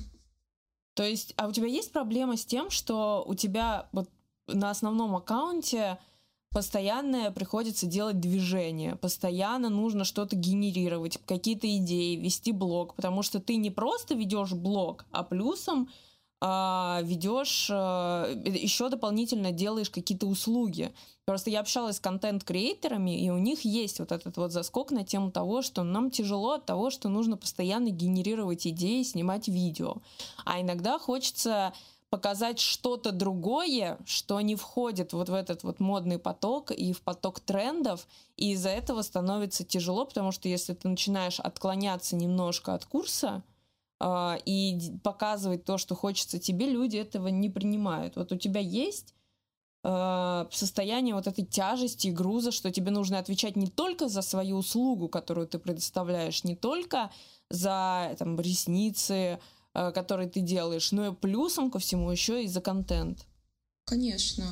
[0.95, 4.09] То есть, а у тебя есть проблема с тем, что у тебя вот
[4.47, 5.99] на основном аккаунте
[6.49, 13.57] постоянно приходится делать движение, постоянно нужно что-то генерировать, какие-то идеи, вести блог, потому что ты
[13.57, 15.91] не просто ведешь блог, а плюсом
[17.03, 20.92] ведешь, а, еще дополнительно делаешь какие-то услуги.
[21.24, 25.30] Просто я общалась с контент-креаторами, и у них есть вот этот вот заскок на тему
[25.30, 29.97] того, что нам тяжело от того, что нужно постоянно генерировать идеи, снимать видео.
[30.45, 31.72] А иногда хочется
[32.11, 37.40] показать что-то другое, что не входит вот в этот вот модный поток и в поток
[37.40, 43.42] трендов, и из-за этого становится тяжело, потому что если ты начинаешь отклоняться немножко от курса,
[43.53, 43.53] а,
[44.03, 48.16] и показывать то, что хочется тебе, люди этого не принимают.
[48.16, 49.14] Вот у тебя есть
[49.86, 54.57] а, состояние вот этой тяжести и груза, что тебе нужно отвечать не только за свою
[54.57, 57.11] услугу, которую ты предоставляешь, не только
[57.51, 59.38] за там, ресницы,
[59.74, 63.26] а, которые ты делаешь, но и плюсом ко всему еще и за контент.
[63.84, 64.51] Конечно.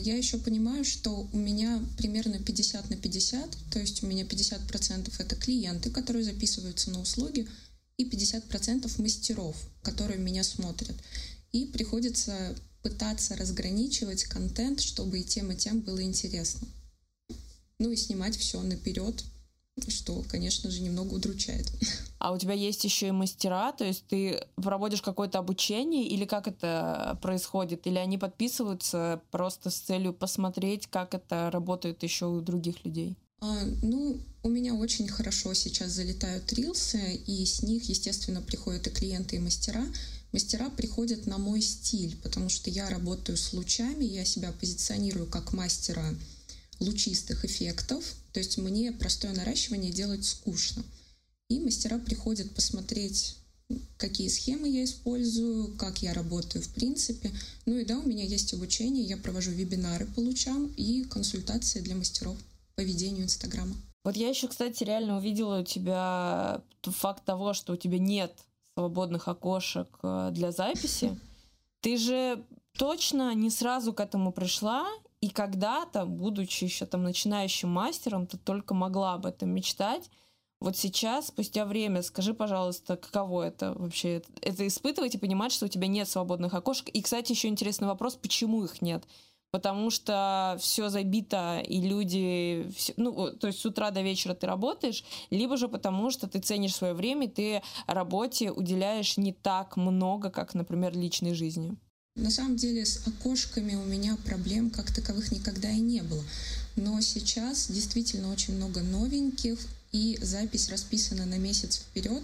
[0.00, 5.12] Я еще понимаю, что у меня примерно 50 на 50, то есть у меня 50%
[5.16, 7.48] это клиенты, которые записываются на услуги,
[7.96, 10.96] и 50% мастеров, которые меня смотрят.
[11.52, 16.66] И приходится пытаться разграничивать контент, чтобы и тем, и тем было интересно.
[17.78, 19.24] Ну и снимать все наперед,
[19.88, 21.70] что, конечно же, немного удручает.
[22.24, 26.46] А у тебя есть еще и мастера, то есть ты проводишь какое-то обучение или как
[26.46, 27.84] это происходит?
[27.88, 33.16] Или они подписываются просто с целью посмотреть, как это работает еще у других людей?
[33.44, 38.90] А, ну, у меня очень хорошо сейчас залетают рилсы, и с них, естественно, приходят и
[38.90, 39.84] клиенты, и мастера.
[40.30, 45.52] Мастера приходят на мой стиль, потому что я работаю с лучами, я себя позиционирую как
[45.52, 46.04] мастера
[46.78, 50.84] лучистых эффектов, то есть мне простое наращивание делать скучно.
[51.48, 53.34] И мастера приходят посмотреть,
[53.96, 57.32] какие схемы я использую, как я работаю в принципе.
[57.66, 61.96] Ну и да, у меня есть обучение, я провожу вебинары по лучам и консультации для
[61.96, 62.36] мастеров
[62.82, 63.74] по ведению Инстаграма.
[64.04, 68.36] Вот я еще, кстати, реально увидела у тебя факт того, что у тебя нет
[68.74, 71.18] свободных окошек э, для записи.
[71.80, 72.44] Ты же
[72.76, 74.88] точно не сразу к этому пришла,
[75.20, 80.10] и когда-то, будучи еще там начинающим мастером, ты только могла об этом мечтать.
[80.60, 84.22] Вот сейчас, спустя время, скажи, пожалуйста, каково это вообще?
[84.40, 86.88] Это испытывать и понимать, что у тебя нет свободных окошек.
[86.88, 89.04] И, кстати, еще интересный вопрос, почему их нет?
[89.52, 95.04] Потому что все забито, и люди, ну, то есть с утра до вечера ты работаешь,
[95.30, 100.54] либо же потому что ты ценишь свое время, ты работе уделяешь не так много, как,
[100.54, 101.76] например, личной жизни.
[102.16, 106.24] На самом деле с окошками у меня проблем как таковых никогда и не было.
[106.76, 109.58] Но сейчас действительно очень много новеньких,
[109.92, 112.22] и запись расписана на месяц вперед.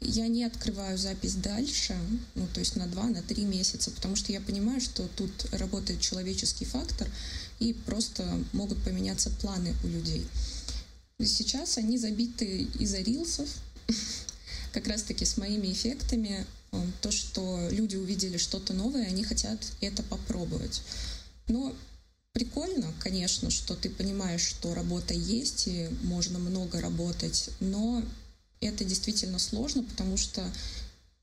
[0.00, 1.96] Я не открываю запись дальше,
[2.36, 6.00] ну, то есть на два, на три месяца, потому что я понимаю, что тут работает
[6.00, 7.08] человеческий фактор,
[7.58, 10.24] и просто могут поменяться планы у людей.
[11.20, 13.48] Сейчас они забиты из-за рилсов,
[14.72, 16.46] как раз-таки с моими эффектами.
[17.00, 20.82] То, что люди увидели что-то новое, они хотят это попробовать.
[21.48, 21.74] Но
[22.32, 28.04] прикольно, конечно, что ты понимаешь, что работа есть, и можно много работать, но
[28.66, 30.44] это действительно сложно, потому что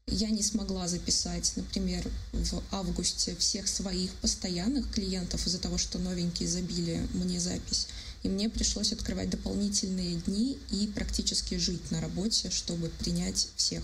[0.07, 6.47] я не смогла записать, например, в августе всех своих постоянных клиентов из-за того, что новенькие
[6.47, 7.87] забили мне запись.
[8.21, 13.83] И мне пришлось открывать дополнительные дни и практически жить на работе, чтобы принять всех.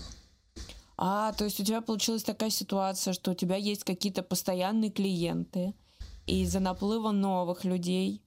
[0.96, 5.74] А, то есть у тебя получилась такая ситуация, что у тебя есть какие-то постоянные клиенты,
[6.26, 8.21] и из-за наплыва новых людей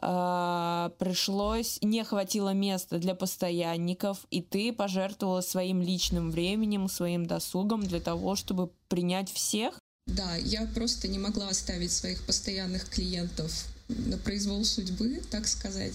[0.00, 7.86] э, пришлось, не хватило места для постоянников, и ты пожертвовала своим личным временем, своим досугом
[7.86, 9.78] для того, чтобы принять всех?
[10.06, 15.92] Да, я просто не могла оставить своих постоянных клиентов на произвол судьбы, так сказать,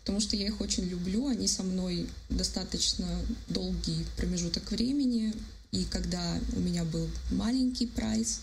[0.00, 3.08] потому что я их очень люблю, они со мной достаточно
[3.48, 5.32] долгий промежуток времени,
[5.72, 8.42] и когда у меня был маленький прайс,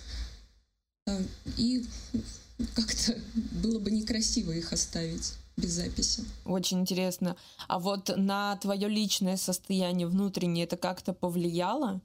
[1.07, 1.24] э,
[1.57, 1.86] и
[2.76, 3.16] как-то
[3.61, 6.24] было бы некрасиво их оставить без записи.
[6.45, 7.36] Очень интересно.
[7.68, 12.01] А вот на твое личное состояние внутреннее это как-то повлияло?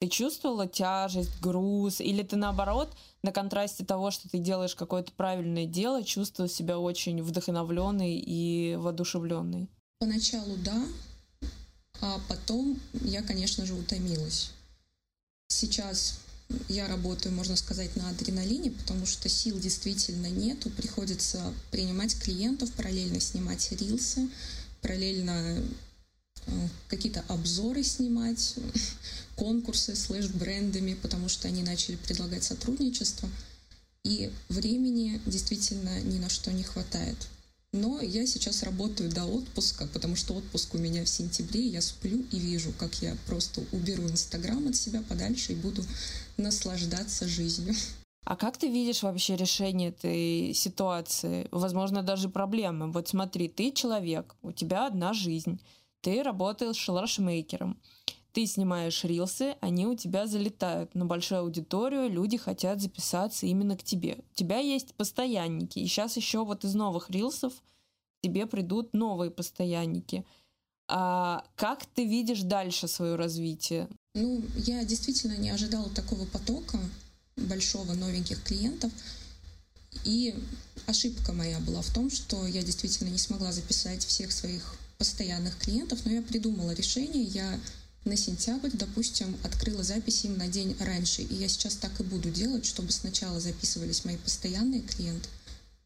[0.00, 2.00] Ты чувствовала тяжесть, груз?
[2.00, 7.22] Или ты наоборот, на контрасте того, что ты делаешь какое-то правильное дело, чувствовал себя очень
[7.22, 9.68] вдохновленный и воодушевленный?
[9.98, 10.86] Поначалу да,
[12.00, 14.52] а потом я, конечно же, утомилась.
[15.48, 16.20] Сейчас
[16.68, 20.70] я работаю, можно сказать, на адреналине, потому что сил действительно нету.
[20.70, 24.28] Приходится принимать клиентов, параллельно снимать рилсы,
[24.82, 25.62] параллельно
[26.46, 28.56] э, какие-то обзоры снимать,
[29.36, 33.28] конкурсы слэш-брендами, потому что они начали предлагать сотрудничество.
[34.04, 37.16] И времени действительно ни на что не хватает.
[37.72, 42.24] Но я сейчас работаю до отпуска, потому что отпуск у меня в сентябре, я сплю
[42.32, 45.84] и вижу, как я просто уберу Инстаграм от себя подальше и буду
[46.40, 47.74] наслаждаться жизнью.
[48.24, 51.48] А как ты видишь вообще решение этой ситуации?
[51.50, 52.90] Возможно, даже проблемы.
[52.92, 55.60] Вот смотри, ты человек, у тебя одна жизнь.
[56.00, 57.80] Ты работаешь шалашмейкером.
[58.32, 63.82] Ты снимаешь рилсы, они у тебя залетают на большую аудиторию, люди хотят записаться именно к
[63.82, 64.18] тебе.
[64.30, 67.52] У тебя есть постоянники, и сейчас еще вот из новых рилсов
[68.22, 70.24] тебе придут новые постоянники.
[70.86, 73.88] А как ты видишь дальше свое развитие?
[74.14, 76.78] Ну, я действительно не ожидала такого потока
[77.36, 78.92] большого новеньких клиентов.
[80.04, 80.34] И
[80.86, 86.00] ошибка моя была в том, что я действительно не смогла записать всех своих постоянных клиентов,
[86.04, 87.22] но я придумала решение.
[87.22, 87.58] Я
[88.04, 91.22] на сентябрь, допустим, открыла запись им на день раньше.
[91.22, 95.28] И я сейчас так и буду делать, чтобы сначала записывались мои постоянные клиенты,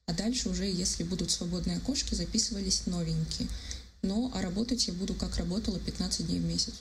[0.07, 3.49] а дальше уже, если будут свободные окошки, записывались новенькие.
[4.03, 6.75] Но а работать я буду, как работала, 15 дней в месяц.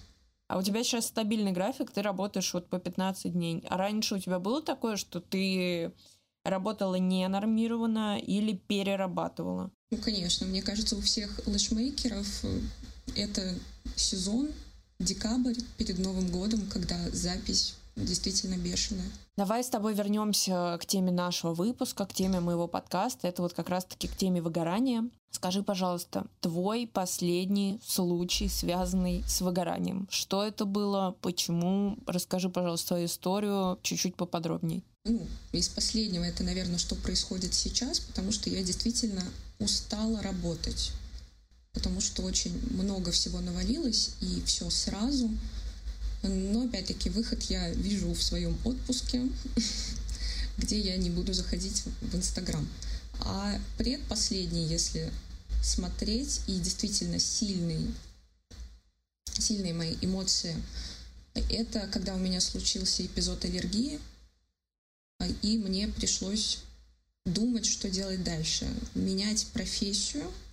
[0.53, 3.65] А у тебя сейчас стабильный график, ты работаешь вот по 15 дней.
[3.69, 5.91] А раньше у тебя было такое, что ты
[6.45, 9.71] работала ненормированно или перерабатывала?
[9.89, 10.45] Ну, конечно.
[10.45, 12.59] Мне кажется, у всех лэшмейкеров э,
[13.15, 13.55] это
[13.95, 14.51] сезон,
[14.99, 19.09] декабрь перед Новым годом, когда запись действительно бешеная.
[19.35, 23.27] Давай с тобой вернемся к теме нашего выпуска, к теме моего подкаста.
[23.27, 25.09] Это вот как раз-таки к теме выгорания.
[25.31, 30.07] Скажи, пожалуйста, твой последний случай, связанный с выгоранием.
[30.11, 31.15] Что это было?
[31.21, 31.97] Почему?
[32.05, 34.83] Расскажи, пожалуйста, свою историю чуть-чуть поподробнее.
[35.05, 39.23] Ну, из последнего это, наверное, что происходит сейчас, потому что я действительно
[39.59, 40.93] устала работать
[41.73, 45.29] потому что очень много всего навалилось, и все сразу.
[46.23, 49.27] Но, опять-таки, выход я вижу в своем отпуске,
[50.57, 52.67] где я не буду заходить в Инстаграм.
[53.19, 55.11] А предпоследний, если
[55.61, 57.93] смотреть, и действительно сильный,
[59.37, 60.55] сильные мои эмоции,
[61.49, 63.99] это когда у меня случился эпизод аллергии,
[65.41, 66.59] и мне пришлось
[67.25, 68.67] думать, что делать дальше.
[68.95, 70.29] Менять профессию—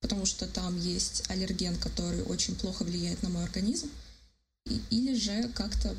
[0.00, 3.90] потому что там есть аллерген, который очень плохо влияет на мой организм,
[4.90, 5.94] или же как-то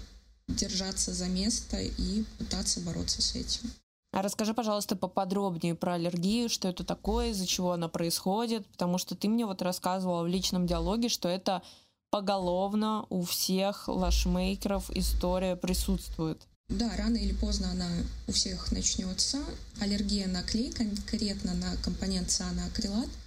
[0.47, 3.71] держаться за место и пытаться бороться с этим.
[4.13, 9.15] А расскажи, пожалуйста, поподробнее про аллергию, что это такое, из-за чего она происходит, потому что
[9.15, 11.61] ты мне вот рассказывала в личном диалоге, что это
[12.09, 16.41] поголовно у всех лашмейкеров история присутствует.
[16.67, 17.89] Да, рано или поздно она
[18.27, 19.39] у всех начнется.
[19.79, 23.07] Аллергия на клей, конкретно на компонент цианоакрилат–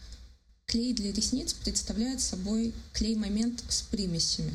[0.66, 4.52] Клей для ресниц представляет собой клей-момент с примесями.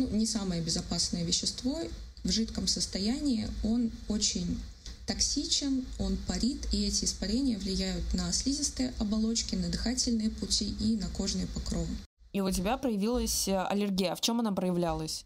[0.00, 1.76] Ну, не самое безопасное вещество.
[2.22, 4.60] В жидком состоянии он очень
[5.06, 11.08] токсичен, он парит, и эти испарения влияют на слизистые оболочки, на дыхательные пути и на
[11.08, 11.88] кожные покровы.
[12.32, 14.14] И у тебя проявилась э, аллергия.
[14.14, 15.24] В чем она проявлялась?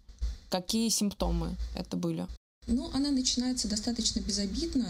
[0.49, 2.27] Какие симптомы это были?
[2.66, 4.87] Ну, она начинается достаточно безобидно.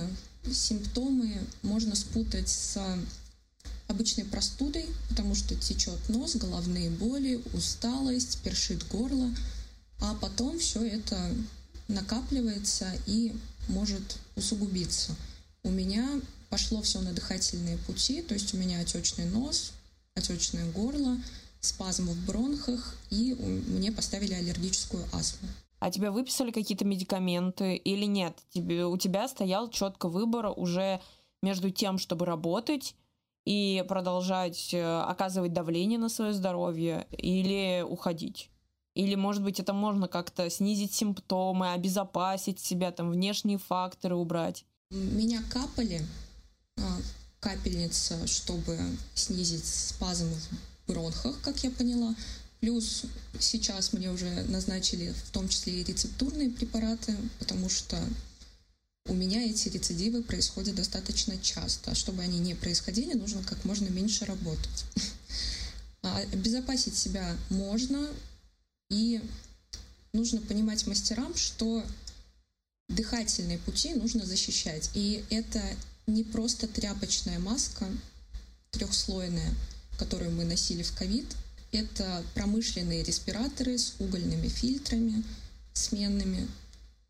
[0.49, 2.78] Симптомы можно спутать с
[3.89, 9.28] обычной простудой, потому что течет нос, головные боли, усталость, першит горло,
[10.03, 11.16] а потом все это
[11.86, 13.32] накапливается и
[13.68, 15.14] может усугубиться.
[15.62, 19.72] У меня пошло все на дыхательные пути, то есть у меня отечный нос,
[20.14, 21.16] отечное горло,
[21.61, 25.48] спазм в бронхах, и мне поставили аллергическую астму.
[25.78, 28.36] А тебе выписали какие-то медикаменты или нет?
[28.53, 31.00] Тебе, у тебя стоял четко выбор уже
[31.42, 32.96] между тем, чтобы работать
[33.44, 38.51] и продолжать э, оказывать давление на свое здоровье или уходить.
[38.95, 44.64] Или, может быть, это можно как-то снизить симптомы, обезопасить себя, там, внешние факторы убрать.
[44.90, 46.05] Меня капали,
[46.76, 46.99] а,
[47.40, 48.78] капельница, чтобы
[49.14, 52.14] снизить спазм в бронхах, как я поняла.
[52.61, 53.05] Плюс
[53.40, 57.99] сейчас мне уже назначили в том числе и рецептурные препараты, потому что
[59.07, 61.95] у меня эти рецидивы происходят достаточно часто.
[61.95, 64.84] Чтобы они не происходили, нужно как можно меньше работать.
[66.05, 68.09] А обезопасить себя можно,
[68.93, 69.20] и
[70.12, 71.82] нужно понимать мастерам, что
[72.88, 74.90] дыхательные пути нужно защищать.
[74.95, 75.61] И это
[76.07, 77.88] не просто тряпочная маска
[78.70, 79.55] трехслойная,
[79.99, 81.26] которую мы носили в ковид.
[81.72, 85.24] Это промышленные респираторы с угольными фильтрами
[85.72, 86.49] сменными.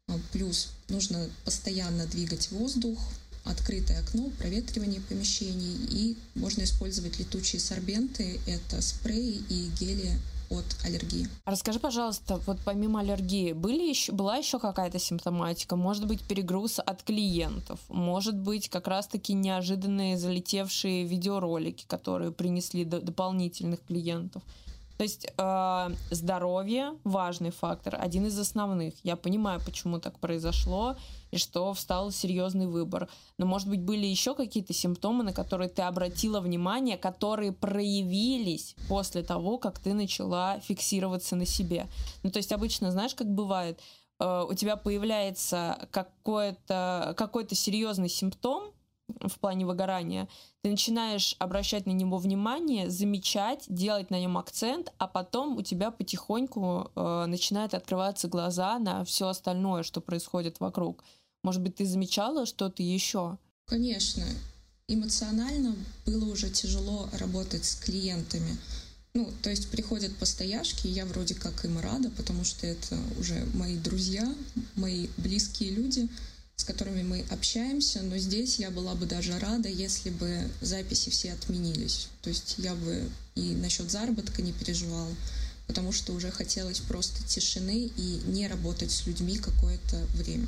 [0.09, 2.99] А, плюс нужно постоянно двигать воздух,
[3.45, 5.77] открытое окно, проветривание помещений.
[5.91, 8.41] И можно использовать летучие сорбенты.
[8.47, 10.17] Это спреи и гели
[10.53, 11.29] от аллергии.
[11.45, 15.77] Расскажи, пожалуйста, вот помимо аллергии, были еще, была еще какая-то симптоматика?
[15.77, 17.81] Может быть, перегруз от клиентов?
[17.89, 24.43] Может быть, как раз-таки неожиданные залетевшие видеоролики, которые принесли до дополнительных клиентов?
[24.97, 28.95] То есть э, здоровье важный фактор, один из основных.
[29.03, 30.97] Я понимаю, почему так произошло
[31.31, 33.09] и что встал серьезный выбор.
[33.39, 39.23] Но, может быть, были еще какие-то симптомы, на которые ты обратила внимание, которые проявились после
[39.23, 41.89] того, как ты начала фиксироваться на себе.
[42.23, 43.81] Ну, то есть обычно, знаешь, как бывает,
[44.21, 48.73] э, у тебя появляется какой-то какой серьезный симптом,
[49.21, 50.29] в плане выгорания,
[50.63, 55.91] ты начинаешь обращать на него внимание, замечать, делать на нем акцент, а потом у тебя
[55.91, 61.05] потихоньку э, начинают открываться глаза на все остальное, что происходит вокруг.
[61.43, 63.39] Может быть, ты замечала что-то еще?
[63.67, 64.25] Конечно.
[64.89, 65.75] Эмоционально
[66.07, 68.57] было уже тяжело работать с клиентами.
[69.15, 73.45] Ну, то есть приходят постояшки, и я вроде как им рада, потому что это уже
[73.55, 74.27] мои друзья,
[74.75, 76.09] мои близкие люди—
[76.63, 81.33] с которыми мы общаемся, но здесь я была бы даже рада, если бы записи все
[81.33, 82.09] отменились.
[82.23, 85.11] То есть я бы и насчет заработка не переживала,
[85.67, 90.47] потому что уже хотелось просто тишины и не работать с людьми какое-то время.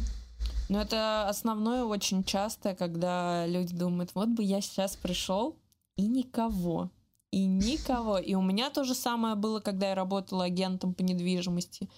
[0.69, 5.57] Но это основное очень часто, когда люди думают, вот бы я сейчас пришел
[5.97, 6.93] и никого,
[7.33, 8.19] и никого.
[8.19, 11.89] И у меня то же самое было, когда я работала агентом по недвижимости.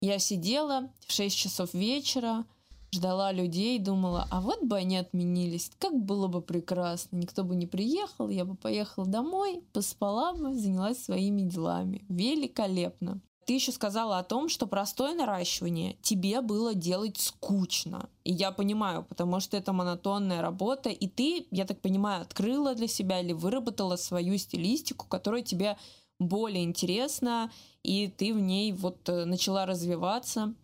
[0.00, 2.46] Я сидела в 6 часов вечера,
[2.92, 7.16] ждала людей, думала, а вот бы они отменились, как было бы прекрасно.
[7.16, 12.04] Никто бы не приехал, я бы поехала домой, поспала бы, занялась своими делами.
[12.08, 13.20] Великолепно.
[13.48, 18.10] Ты еще сказала о том, что простое наращивание тебе было делать скучно.
[18.22, 22.88] И я понимаю, потому что это монотонная работа, и ты, я так понимаю, открыла для
[22.88, 25.78] себя или выработала свою стилистику, которая тебе
[26.20, 27.50] более интересна,
[27.82, 30.54] и ты в ней вот э, начала развиваться.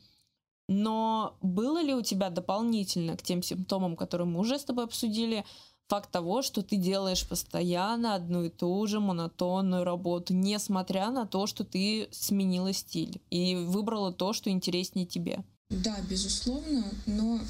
[0.68, 5.44] Но было ли у тебя дополнительно к тем симптомам, которые мы уже с тобой обсудили,
[5.88, 11.46] факт того, что ты делаешь постоянно одну и ту же монотонную работу, несмотря на то,
[11.46, 15.44] что ты сменила стиль и выбрала то, что интереснее тебе?
[15.68, 17.40] Да, безусловно, но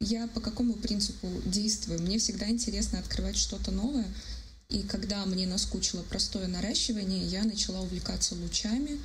[0.00, 2.00] я по какому принципу действую?
[2.00, 4.06] Мне всегда интересно открывать что-то новое.
[4.70, 9.00] И когда мне наскучило простое наращивание, я начала увлекаться лучами.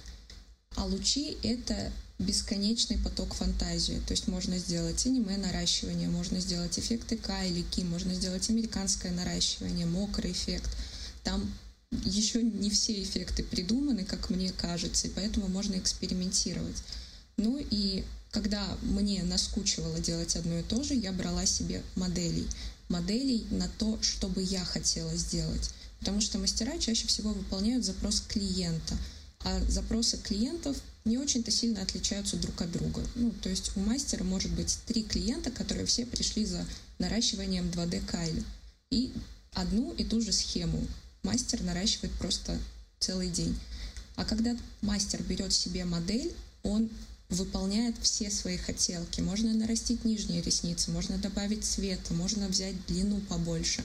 [0.76, 4.02] А лучи— это бесконечный поток фантазии.
[4.08, 10.32] То есть можно сделать аниме наращивание, можно сделать эффекты кайлики, можно сделать американское наращивание, мокрый
[10.32, 10.70] эффект.
[11.24, 11.54] Там
[12.04, 16.84] еще не все эффекты придуманы, как мне кажется, и поэтому можно экспериментировать.
[17.38, 22.48] Ну и когда мне наскучивало делать одно и то же, я брала себе моделей.
[22.90, 25.72] Моделей на то, что бы я хотела сделать.
[26.00, 28.98] Потому что мастера чаще всего выполняют запрос клиента.
[29.46, 30.76] А запросы клиентов
[31.06, 33.02] не очень-то сильно отличаются друг от друга.
[33.14, 36.66] Ну, то есть у мастера может быть три клиента, которые все пришли за
[36.98, 38.43] наращиванием 2D кайля.
[38.89, 39.14] И
[39.54, 40.84] одну и ту же схему
[41.22, 42.58] мастер наращивает просто
[43.00, 43.56] целый день.
[44.16, 46.34] А когда мастер берет себе модель,
[46.64, 46.89] он
[47.30, 49.22] выполняет все свои хотелки.
[49.22, 53.84] Можно нарастить нижние ресницы, можно добавить цвета, можно взять длину побольше.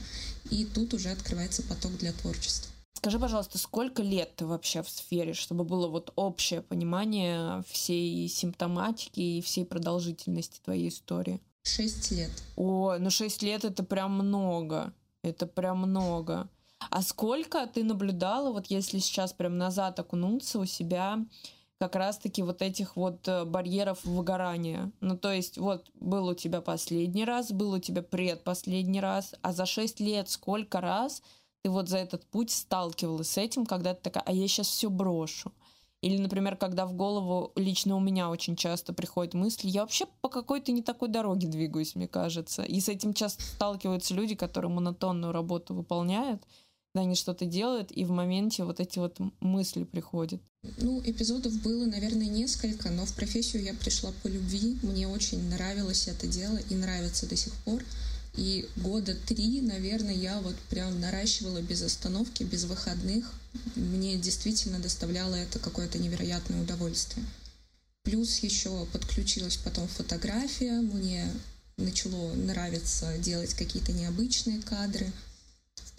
[0.49, 2.70] И тут уже открывается поток для творчества.
[2.93, 9.19] Скажи, пожалуйста, сколько лет ты вообще в сфере, чтобы было вот общее понимание всей симптоматики
[9.19, 11.41] и всей продолжительности твоей истории?
[11.63, 12.31] Шесть лет.
[12.55, 14.93] О, ну шесть лет это прям много.
[15.23, 16.49] Это прям много.
[16.89, 21.19] А сколько ты наблюдала, вот если сейчас прям назад окунуться у себя,
[21.81, 24.91] как раз-таки вот этих вот э, барьеров выгорания.
[24.99, 29.51] Ну, то есть, вот был у тебя последний раз, был у тебя предпоследний раз, а
[29.51, 31.23] за шесть лет сколько раз
[31.63, 34.89] ты вот за этот путь сталкивалась с этим, когда ты такая, а я сейчас все
[34.89, 35.51] брошу.
[36.01, 40.29] Или, например, когда в голову лично у меня очень часто приходит мысль, я вообще по
[40.29, 42.63] какой-то не такой дороге двигаюсь, мне кажется.
[42.63, 46.41] И с этим часто сталкиваются люди, которые монотонную работу выполняют,
[46.91, 50.41] когда они что-то делают, и в моменте вот эти вот мысли приходят.
[50.79, 54.79] Ну, эпизодов было, наверное, несколько, но в профессию я пришла по любви.
[54.81, 57.83] Мне очень нравилось это дело и нравится до сих пор.
[58.35, 63.31] И года три, наверное, я вот прям наращивала без остановки, без выходных.
[63.75, 67.25] Мне действительно доставляло это какое-то невероятное удовольствие.
[68.03, 70.81] Плюс еще подключилась потом фотография.
[70.81, 71.31] Мне
[71.77, 75.11] начало нравиться делать какие-то необычные кадры—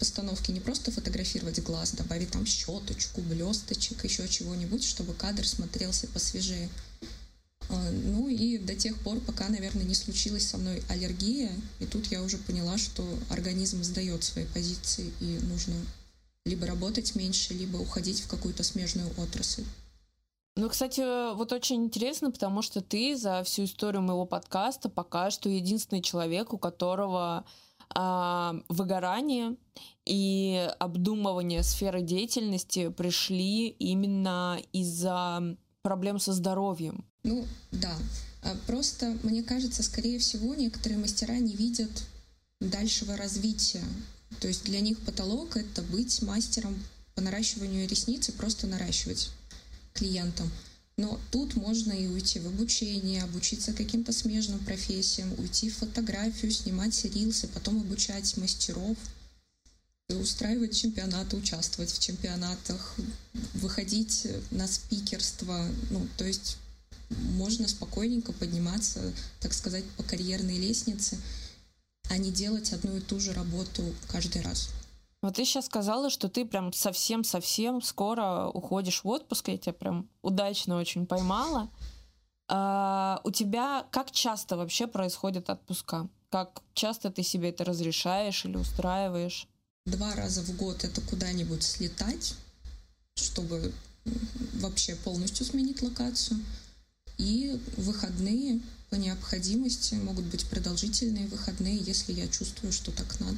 [0.03, 6.67] постановке не просто фотографировать глаз, добавить там щеточку, блесточек, еще чего-нибудь, чтобы кадр смотрелся посвежее.
[7.69, 12.07] А, ну и до тех пор, пока, наверное, не случилась со мной аллергия, и тут
[12.07, 15.75] я уже поняла, что организм сдает свои позиции, и нужно
[16.45, 19.63] либо работать меньше, либо уходить в какую-то смежную отрасль.
[20.55, 25.49] Ну, кстати, вот очень интересно, потому что ты за всю историю моего подкаста пока что
[25.49, 27.43] единственный человек, у которого
[27.95, 29.55] а, выгорание
[30.05, 37.05] и обдумывание сферы деятельности пришли именно из-за проблем со здоровьем.
[37.23, 37.97] Ну, да.
[38.41, 41.91] А просто, мне кажется, скорее всего, некоторые мастера не видят
[42.59, 43.83] дальшего развития.
[44.39, 46.81] То есть для них потолок— это быть мастером
[47.15, 49.29] по наращиванию ресниц и просто наращивать
[49.93, 50.51] клиентам.
[50.97, 57.03] Но тут можно и уйти в обучение, обучиться каким-то смежным профессиям, уйти в фотографию, снимать
[57.05, 58.97] рилсы, потом обучать мастеров,
[60.09, 62.95] устраивать чемпионаты, участвовать в чемпионатах,
[63.55, 65.67] выходить на спикерство.
[65.89, 66.57] Ну, то есть
[67.35, 68.99] можно спокойненько подниматься,
[69.39, 71.17] так сказать, по карьерной лестнице,
[72.09, 74.69] а не делать одну и ту же работу каждый раз.
[75.21, 79.47] Вот ты сейчас сказала, что ты прям совсем-совсем скоро уходишь в отпуск.
[79.47, 81.69] Я тебя прям удачно очень поймала.
[82.49, 86.09] А, у тебя как часто вообще происходят отпуска?
[86.29, 89.47] Как часто ты себе это разрешаешь или устраиваешь?
[89.85, 92.35] Два раза в год это куда-нибудь слетать,
[93.15, 93.71] чтобы
[94.55, 96.39] вообще полностью сменить локацию.
[97.17, 98.59] И выходные
[98.89, 103.37] по необходимости могут быть продолжительные выходные, если я чувствую, что так надо.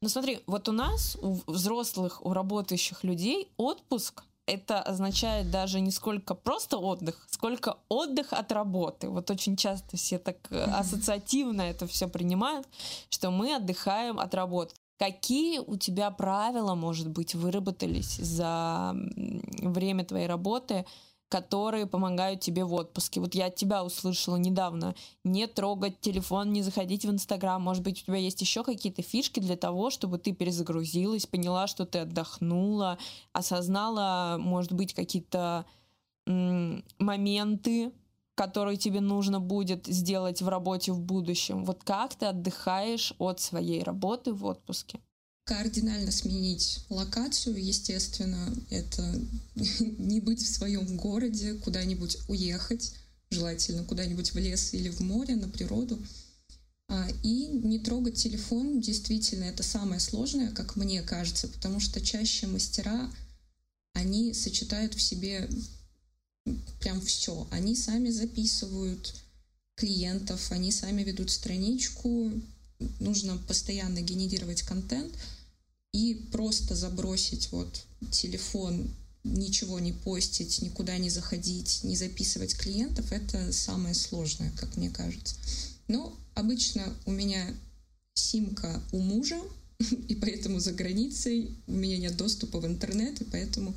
[0.00, 5.90] Ну смотри, вот у нас, у взрослых, у работающих людей, отпуск это означает даже не
[5.90, 9.08] сколько просто отдых, сколько отдых от работы.
[9.08, 10.72] Вот очень часто все так mm-hmm.
[10.72, 12.66] ассоциативно это все принимают,
[13.08, 14.74] что мы отдыхаем от работы.
[14.98, 18.94] Какие у тебя правила, может быть, выработались за
[19.62, 20.84] время твоей работы,
[21.32, 23.18] которые помогают тебе в отпуске.
[23.18, 24.94] Вот я от тебя услышала недавно.
[25.24, 27.62] Не трогать телефон, не заходить в Инстаграм.
[27.62, 31.86] Может быть, у тебя есть еще какие-то фишки для того, чтобы ты перезагрузилась, поняла, что
[31.86, 32.98] ты отдохнула,
[33.32, 35.64] осознала, может быть, какие-то
[36.26, 37.92] моменты,
[38.34, 41.64] которые тебе нужно будет сделать в работе в будущем.
[41.64, 45.00] Вот как ты отдыхаешь от своей работы в отпуске?
[45.44, 49.20] Кардинально сменить локацию, естественно, это
[49.80, 52.94] не быть в своем городе, куда-нибудь уехать,
[53.30, 55.98] желательно куда-нибудь в лес или в море, на природу.
[56.88, 62.46] А, и не трогать телефон, действительно, это самое сложное, как мне кажется, потому что чаще
[62.46, 63.10] мастера,
[63.94, 65.48] они сочетают в себе
[66.80, 67.46] прям все.
[67.50, 69.14] Они сами записывают
[69.74, 72.30] клиентов, они сами ведут страничку,
[73.00, 75.14] нужно постоянно генерировать контент
[75.92, 78.90] и просто забросить вот телефон,
[79.24, 85.36] ничего не постить, никуда не заходить, не записывать клиентов, это самое сложное, как мне кажется.
[85.88, 87.46] Но обычно у меня
[88.14, 89.40] симка у мужа,
[90.08, 93.74] и поэтому за границей у меня нет доступа в интернет, и поэтому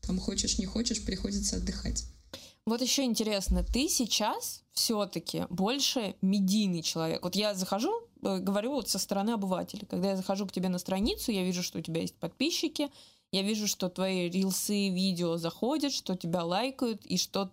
[0.00, 2.04] там хочешь не хочешь, приходится отдыхать.
[2.66, 7.22] Вот еще интересно, ты сейчас все-таки больше медийный человек.
[7.22, 7.92] Вот я захожу,
[8.24, 9.86] говорю вот со стороны обывателя.
[9.86, 12.90] Когда я захожу к тебе на страницу, я вижу, что у тебя есть подписчики,
[13.32, 17.50] я вижу, что твои рилсы, видео заходят, что тебя лайкают, и что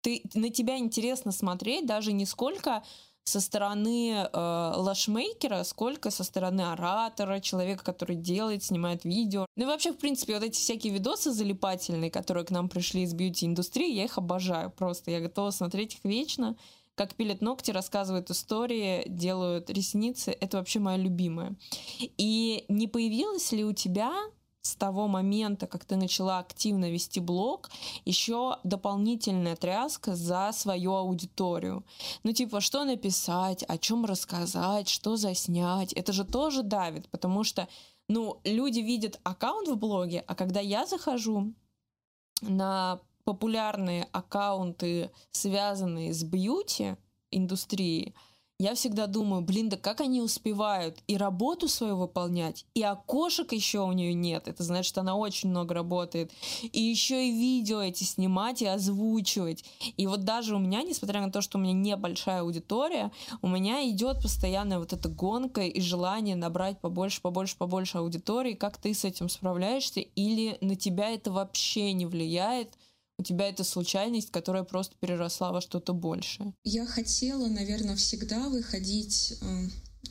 [0.00, 2.82] ты, на тебя интересно смотреть даже не сколько
[3.24, 9.46] со стороны э, лашмейкера, сколько со стороны оратора, человека, который делает, снимает видео.
[9.56, 13.14] Ну и вообще, в принципе, вот эти всякие видосы залипательные, которые к нам пришли из
[13.14, 15.10] бьюти-индустрии, я их обожаю просто.
[15.10, 16.56] Я готова смотреть их вечно.
[17.00, 20.36] Как пилят ногти, рассказывают истории, делают ресницы.
[20.38, 21.56] Это вообще моя любимая.
[21.98, 24.12] И не появилось ли у тебя
[24.60, 27.70] с того момента, как ты начала активно вести блог,
[28.04, 31.86] еще дополнительная тряска за свою аудиторию.
[32.22, 35.94] Ну, типа, что написать, о чем рассказать, что заснять.
[35.94, 37.66] Это же тоже давит, потому что,
[38.10, 41.54] ну, люди видят аккаунт в блоге, а когда я захожу
[42.42, 43.00] на
[43.30, 46.96] популярные аккаунты, связанные с бьюти
[47.30, 48.12] индустрией,
[48.60, 53.80] я всегда думаю, блин, да как они успевают и работу свою выполнять, и окошек еще
[53.80, 54.48] у нее нет.
[54.48, 56.30] Это значит, она очень много работает.
[56.60, 59.64] И еще и видео эти снимать и озвучивать.
[59.96, 63.88] И вот даже у меня, несмотря на то, что у меня небольшая аудитория, у меня
[63.88, 68.52] идет постоянная вот эта гонка и желание набрать побольше, побольше, побольше аудитории.
[68.52, 70.00] Как ты с этим справляешься?
[70.00, 72.76] Или на тебя это вообще не влияет?
[73.20, 76.54] У тебя это случайность, которая просто переросла во что-то большее?
[76.64, 79.68] Я хотела, наверное, всегда выходить э,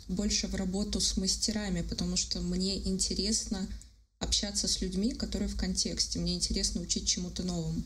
[0.07, 3.67] больше в работу с мастерами, потому что мне интересно
[4.19, 6.19] общаться с людьми, которые в контексте.
[6.19, 7.81] Мне интересно учить чему-то новому.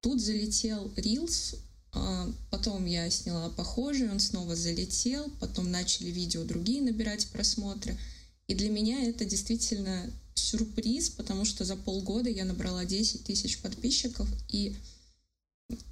[0.00, 1.58] Тут залетел Reels,
[1.92, 7.98] э, потом я сняла похожий, он снова залетел, потом начали видео другие набирать просмотры.
[8.46, 14.28] И для меня это действительно сюрприз, потому что за полгода я набрала 10 тысяч подписчиков,
[14.48, 14.76] и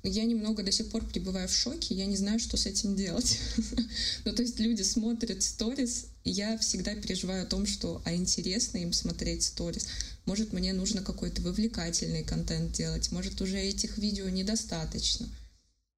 [0.03, 3.39] я немного до сих пор пребываю в шоке, я не знаю, что с этим делать.
[4.25, 8.79] ну, то есть люди смотрят сторис, и я всегда переживаю о том, что а интересно
[8.79, 9.87] им смотреть сторис.
[10.27, 15.29] Может, мне нужно какой-то вовлекательный контент делать, может, уже этих видео недостаточно.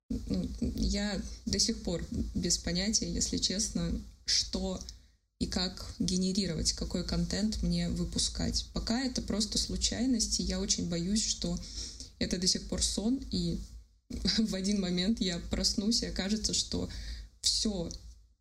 [0.08, 2.04] Ну, я до сих пор
[2.34, 3.90] без понятия, если честно,
[4.24, 4.80] что
[5.44, 8.66] и как генерировать, какой контент мне выпускать.
[8.72, 11.58] Пока это просто случайность, и я очень боюсь, что
[12.18, 13.60] это до сих пор сон, и
[14.38, 16.88] в один момент я проснусь, и окажется, что
[17.42, 17.90] все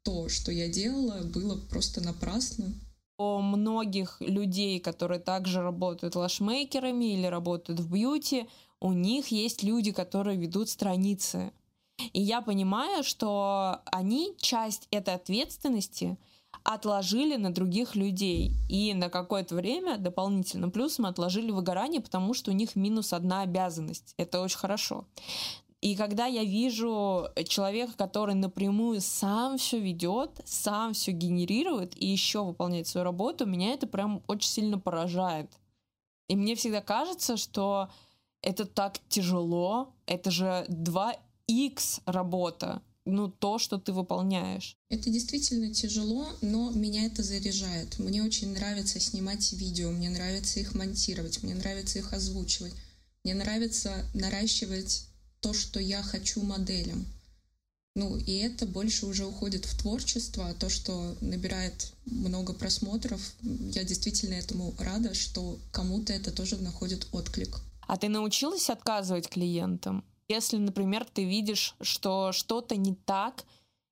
[0.04, 2.74] то, что я делала, было просто напрасно.
[3.18, 8.48] У многих людей, которые также работают лашмейкерами или работают в бьюти,
[8.80, 11.52] у них есть люди, которые ведут страницы.
[12.14, 16.18] И я понимаю, что они часть этой ответственности—
[16.64, 18.54] отложили на других людей.
[18.70, 24.14] И на какое-то время дополнительным плюсом отложили выгорание, потому что у них минус одна обязанность.
[24.18, 25.06] Это очень хорошо.
[25.82, 32.46] И когда я вижу человека, который напрямую сам все ведет, сам все генерирует и еще
[32.46, 35.52] выполняет свою работу, меня это прям очень сильно поражает.
[36.30, 37.90] И мне всегда кажется, что
[38.42, 44.78] это так тяжело, это же 2x работа ну, то, что ты выполняешь.
[44.90, 48.00] Это действительно тяжело, но меня это заряжает.
[48.00, 52.74] Мне очень нравится снимать видео, мне нравится их монтировать, мне нравится их озвучивать.
[53.24, 55.08] Мне нравится наращивать
[55.40, 57.06] то, что я хочу моделям.
[57.96, 63.84] Ну, и это больше уже уходит в творчество, а то, что набирает много просмотров, я
[63.84, 67.60] действительно этому рада, что кому-то это тоже находит отклик.
[67.82, 70.04] А ты научилась отказывать клиентам?
[70.34, 73.46] Если, например, ты видишь, что что-то не так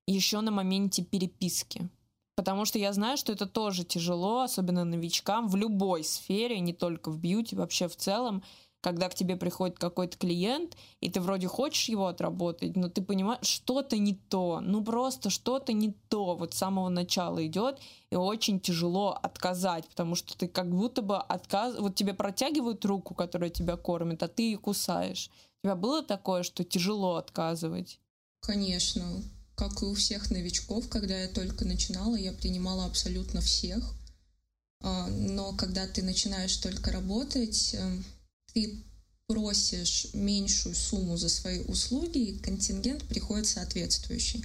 [0.08, 1.88] еще на моменте переписки.
[2.36, 7.12] Потому что я знаю, что это тоже тяжело, особенно новичкам в любой сфере, не только
[7.12, 8.42] в бьюти, вообще в целом
[8.82, 13.46] когда к тебе приходит какой-то клиент, и ты вроде хочешь его отработать, но ты понимаешь,
[13.46, 18.60] что-то не то, ну просто что-то не то, вот с самого начала идет, и очень
[18.60, 21.78] тяжело отказать, потому что ты как будто бы отказ...
[21.78, 25.30] вот тебе протягивают руку, которая тебя кормит, а ты ее кусаешь.
[25.64, 28.00] Тебя было такое, что тяжело отказывать?
[28.40, 29.24] Конечно.
[29.56, 33.94] Как и у всех новичков, когда я только начинала, я принимала абсолютно всех.
[34.82, 38.04] А, но когда ты начинаешь только работать, эм,
[38.54, 38.84] ты
[39.28, 44.44] просишь меньшую сумму за свои услуги, и контингент приходит соответствующий.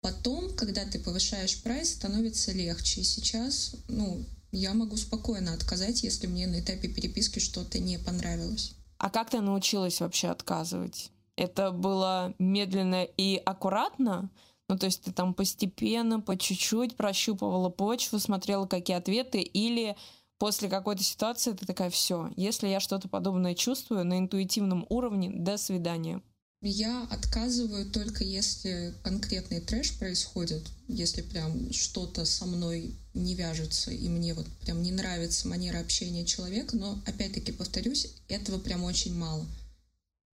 [0.00, 3.02] Потом, когда ты повышаешь прайс, становится легче.
[3.02, 8.75] И сейчас, ну, я могу спокойно отказать, если мне на этапе переписки что-то не понравилось.
[8.98, 11.10] А как ты научилась вообще отказывать?
[11.36, 14.30] Это было медленно и аккуратно?
[14.68, 19.96] Ну, то есть ты там постепенно, по чуть-чуть прощупывала почву, смотрела, какие ответы, или
[20.38, 25.56] после какой-то ситуации ты такая, все, если я что-то подобное чувствую на интуитивном уровне, до
[25.56, 26.20] свидания.
[26.62, 34.08] Я отказываю только если конкретный трэш происходит, если прям что-то со мной не вяжется, и
[34.08, 39.46] мне вот прям не нравится манера общения человека, но опять-таки повторюсь, этого прям очень мало.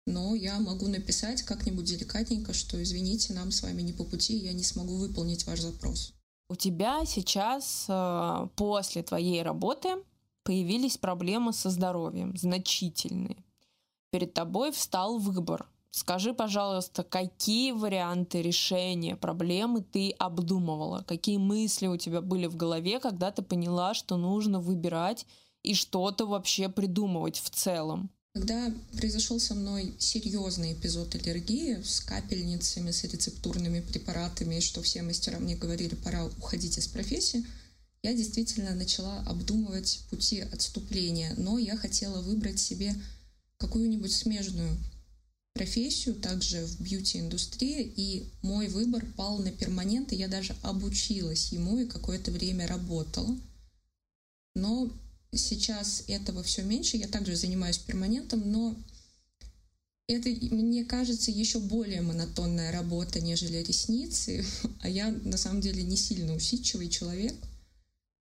[0.06, 4.52] но я могу написать как-нибудь деликатненько, что извините, нам с вами не по пути, я
[4.52, 6.12] не смогу выполнить ваш запрос.
[6.48, 9.88] У тебя сейчас э, после твоей работы
[10.42, 13.44] появились проблемы со здоровьем, значительные.
[14.10, 15.68] Перед тобой встал выбор.
[15.92, 21.04] Скажи, пожалуйста, какие варианты решения проблемы ты обдумывала?
[21.06, 25.26] Какие мысли у тебя были в голове, когда ты поняла, что нужно выбирать
[25.62, 28.10] и что-то вообще придумывать в целом?
[28.32, 35.40] Когда произошел со мной серьезный эпизод аллергии с капельницами, с рецептурными препаратами, что все мастера
[35.40, 37.44] мне говорили, пора уходить из профессии,
[38.04, 42.94] я действительно начала обдумывать пути отступления, но я хотела выбрать себе
[43.58, 44.78] какую-нибудь смежную
[45.60, 51.78] профессию, также в бьюти-индустрии, и мой выбор пал на перманент, и я даже обучилась ему
[51.78, 53.36] и какое-то время работала.
[54.54, 54.90] Но
[55.32, 56.96] Сейчас этого все меньше.
[56.96, 58.74] Я также занимаюсь перманентом, но
[60.08, 64.44] это, мне кажется, еще более монотонная работа, нежели ресницы.
[64.80, 67.34] А я, на самом деле, не сильно усидчивый человек.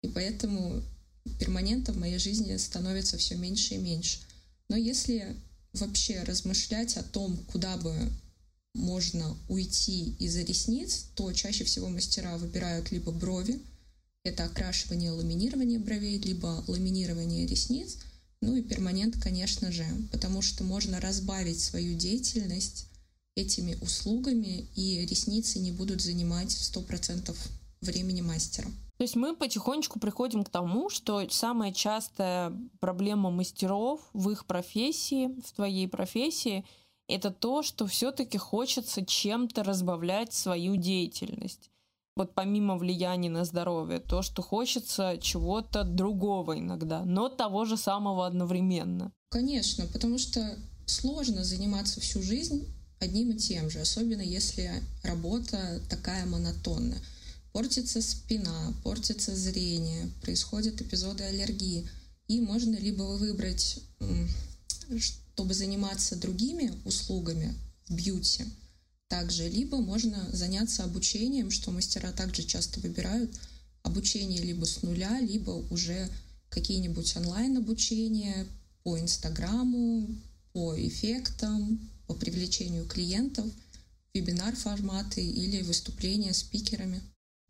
[0.02, 0.82] И поэтому
[1.40, 4.20] перманента в моей жизни становится все меньше и меньше.
[4.68, 5.36] Но если
[5.72, 7.94] вообще размышлять о том, куда бы
[8.74, 13.60] можно уйти из-за ресниц, то чаще всего мастера выбирают либо брови,
[14.24, 17.98] это окрашивание, ламинирование бровей, либо ламинирование ресниц.
[18.40, 22.86] Ну и перманент, конечно же, потому что можно разбавить свою деятельность
[23.34, 27.36] этими услугами, и ресницы не будут занимать 100%
[27.80, 28.70] времени мастера.
[28.98, 35.28] То есть мы потихонечку приходим к тому, что самая частая проблема мастеров в их профессии,
[35.42, 36.64] в твоей профессии,
[37.08, 41.72] это то, что все-таки хочется чем-то разбавлять свою деятельность
[42.16, 48.26] вот помимо влияния на здоровье, то, что хочется чего-то другого иногда, но того же самого
[48.26, 49.12] одновременно.
[49.30, 50.56] Конечно, потому что
[50.86, 52.66] сложно заниматься всю жизнь
[53.00, 54.70] одним и тем же, особенно если
[55.02, 57.00] работа такая монотонная.
[57.52, 61.88] Портится спина, портится зрение, происходят эпизоды аллергии.
[62.28, 63.80] И можно либо выбрать,
[65.34, 67.54] чтобы заниматься другими услугами
[67.88, 68.44] в бьюти–
[69.12, 73.30] также, либо можно заняться обучением, что мастера также часто выбирают,
[73.82, 76.08] обучение либо с нуля, либо уже
[76.48, 78.46] какие-нибудь онлайн-обучения
[78.82, 80.08] по Инстаграму,
[80.54, 83.44] по эффектам, по привлечению клиентов,
[84.14, 87.02] вебинар-форматы или выступления спикерами.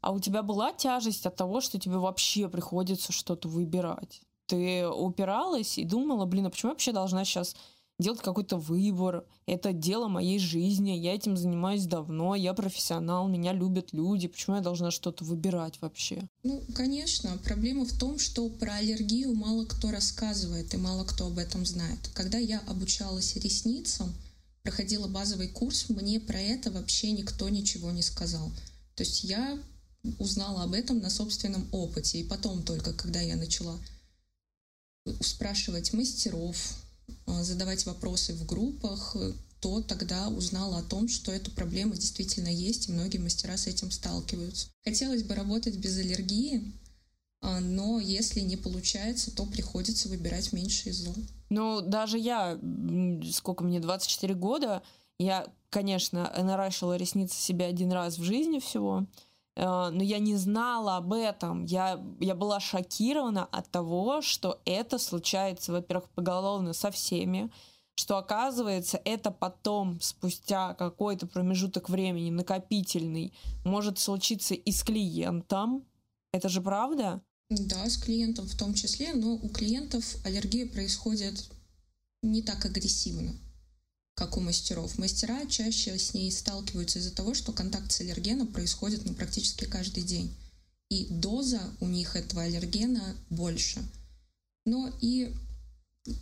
[0.02, 4.20] А у тебя была тяжесть от того, что тебе вообще приходится что-то выбирать?
[4.46, 7.54] Ты упиралась и думала, блин, а почему я вообще должна сейчас
[7.98, 9.24] делать какой-то выбор.
[9.46, 14.26] Это дело моей жизни, я этим занимаюсь давно, я профессионал, меня любят люди.
[14.26, 16.28] Почему я должна что-то выбирать вообще?
[16.42, 17.38] Ну, конечно.
[17.44, 22.10] Проблема в том, что про аллергию мало кто рассказывает и мало кто об этом знает.
[22.12, 24.12] Когда я обучалась ресницам,
[24.64, 28.50] проходила базовый курс, мне про это вообще никто ничего не сказал.
[28.96, 29.58] То есть я
[30.18, 32.18] узнала об этом на собственном опыте.
[32.20, 33.78] И потом только, когда я начала
[35.20, 36.56] спрашивать мастеров,
[37.26, 39.16] Э, задавать вопросы в группах,
[39.60, 43.90] то тогда узнала о том, что эта проблема действительно есть, и многие мастера с этим
[43.90, 44.68] сталкиваются.
[44.84, 46.72] Хотелось бы работать без аллергии,
[47.40, 51.06] а, но если не получается, то приходится выбирать меньше из.
[51.48, 52.58] Ну, даже я,
[53.32, 54.82] сколько мне, 24 года,
[55.18, 59.06] я, конечно, наращивала ресницы себе один раз в жизни всего,
[59.56, 61.64] но я не знала об этом.
[61.64, 67.50] Я, я была шокирована от того, что это случается, во-первых, поголовно со всеми,
[67.94, 73.34] что оказывается это потом, спустя какой-то промежуток времени накопительный,
[73.64, 75.84] может случиться и с клиентом.
[76.32, 77.20] Это же правда?
[77.50, 81.50] Да, с клиентом в том числе, но у клиентов аллергия происходит
[82.22, 83.34] не так агрессивно
[84.14, 84.98] как у мастеров.
[84.98, 90.02] Мастера чаще с ней сталкиваются из-за того, что контакт с аллергеном происходит ну, практически каждый
[90.02, 90.34] день.
[90.90, 93.82] И доза у них этого аллергена больше.
[94.64, 95.34] Но и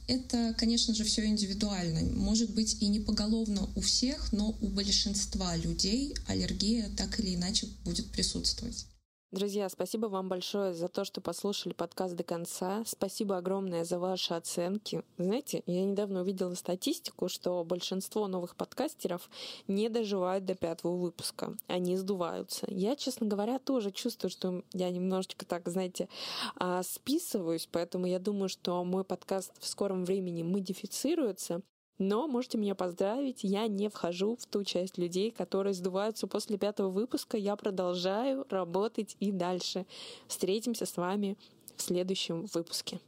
[0.07, 2.03] это, конечно же, все индивидуально.
[2.15, 7.67] Может быть и не поголовно у всех, но у большинства людей аллергия так или иначе
[7.85, 8.87] будет присутствовать.
[9.32, 12.82] Друзья, спасибо вам большое за то, что послушали подкаст до конца.
[12.85, 15.05] Спасибо огромное за ваши оценки.
[15.19, 19.31] Знаете, я недавно увидела статистику, что большинство новых подкастеров
[19.69, 21.57] не доживают до пятого выпуска.
[21.69, 22.66] Они сдуваются.
[22.69, 26.09] Я, честно говоря, тоже чувствую, что я немножечко так, знаете,
[26.57, 31.62] а, списываюсь, поэтому я думаю, что мой подкаст в скором времени модифицируется.
[32.01, 36.89] Но можете меня поздравить, я не вхожу в ту часть людей, которые сдуваются после пятого
[36.89, 37.36] выпуска.
[37.36, 39.85] Я продолжаю работать и дальше.
[40.27, 41.36] Встретимся с вами
[41.77, 43.01] в следующем выпуске.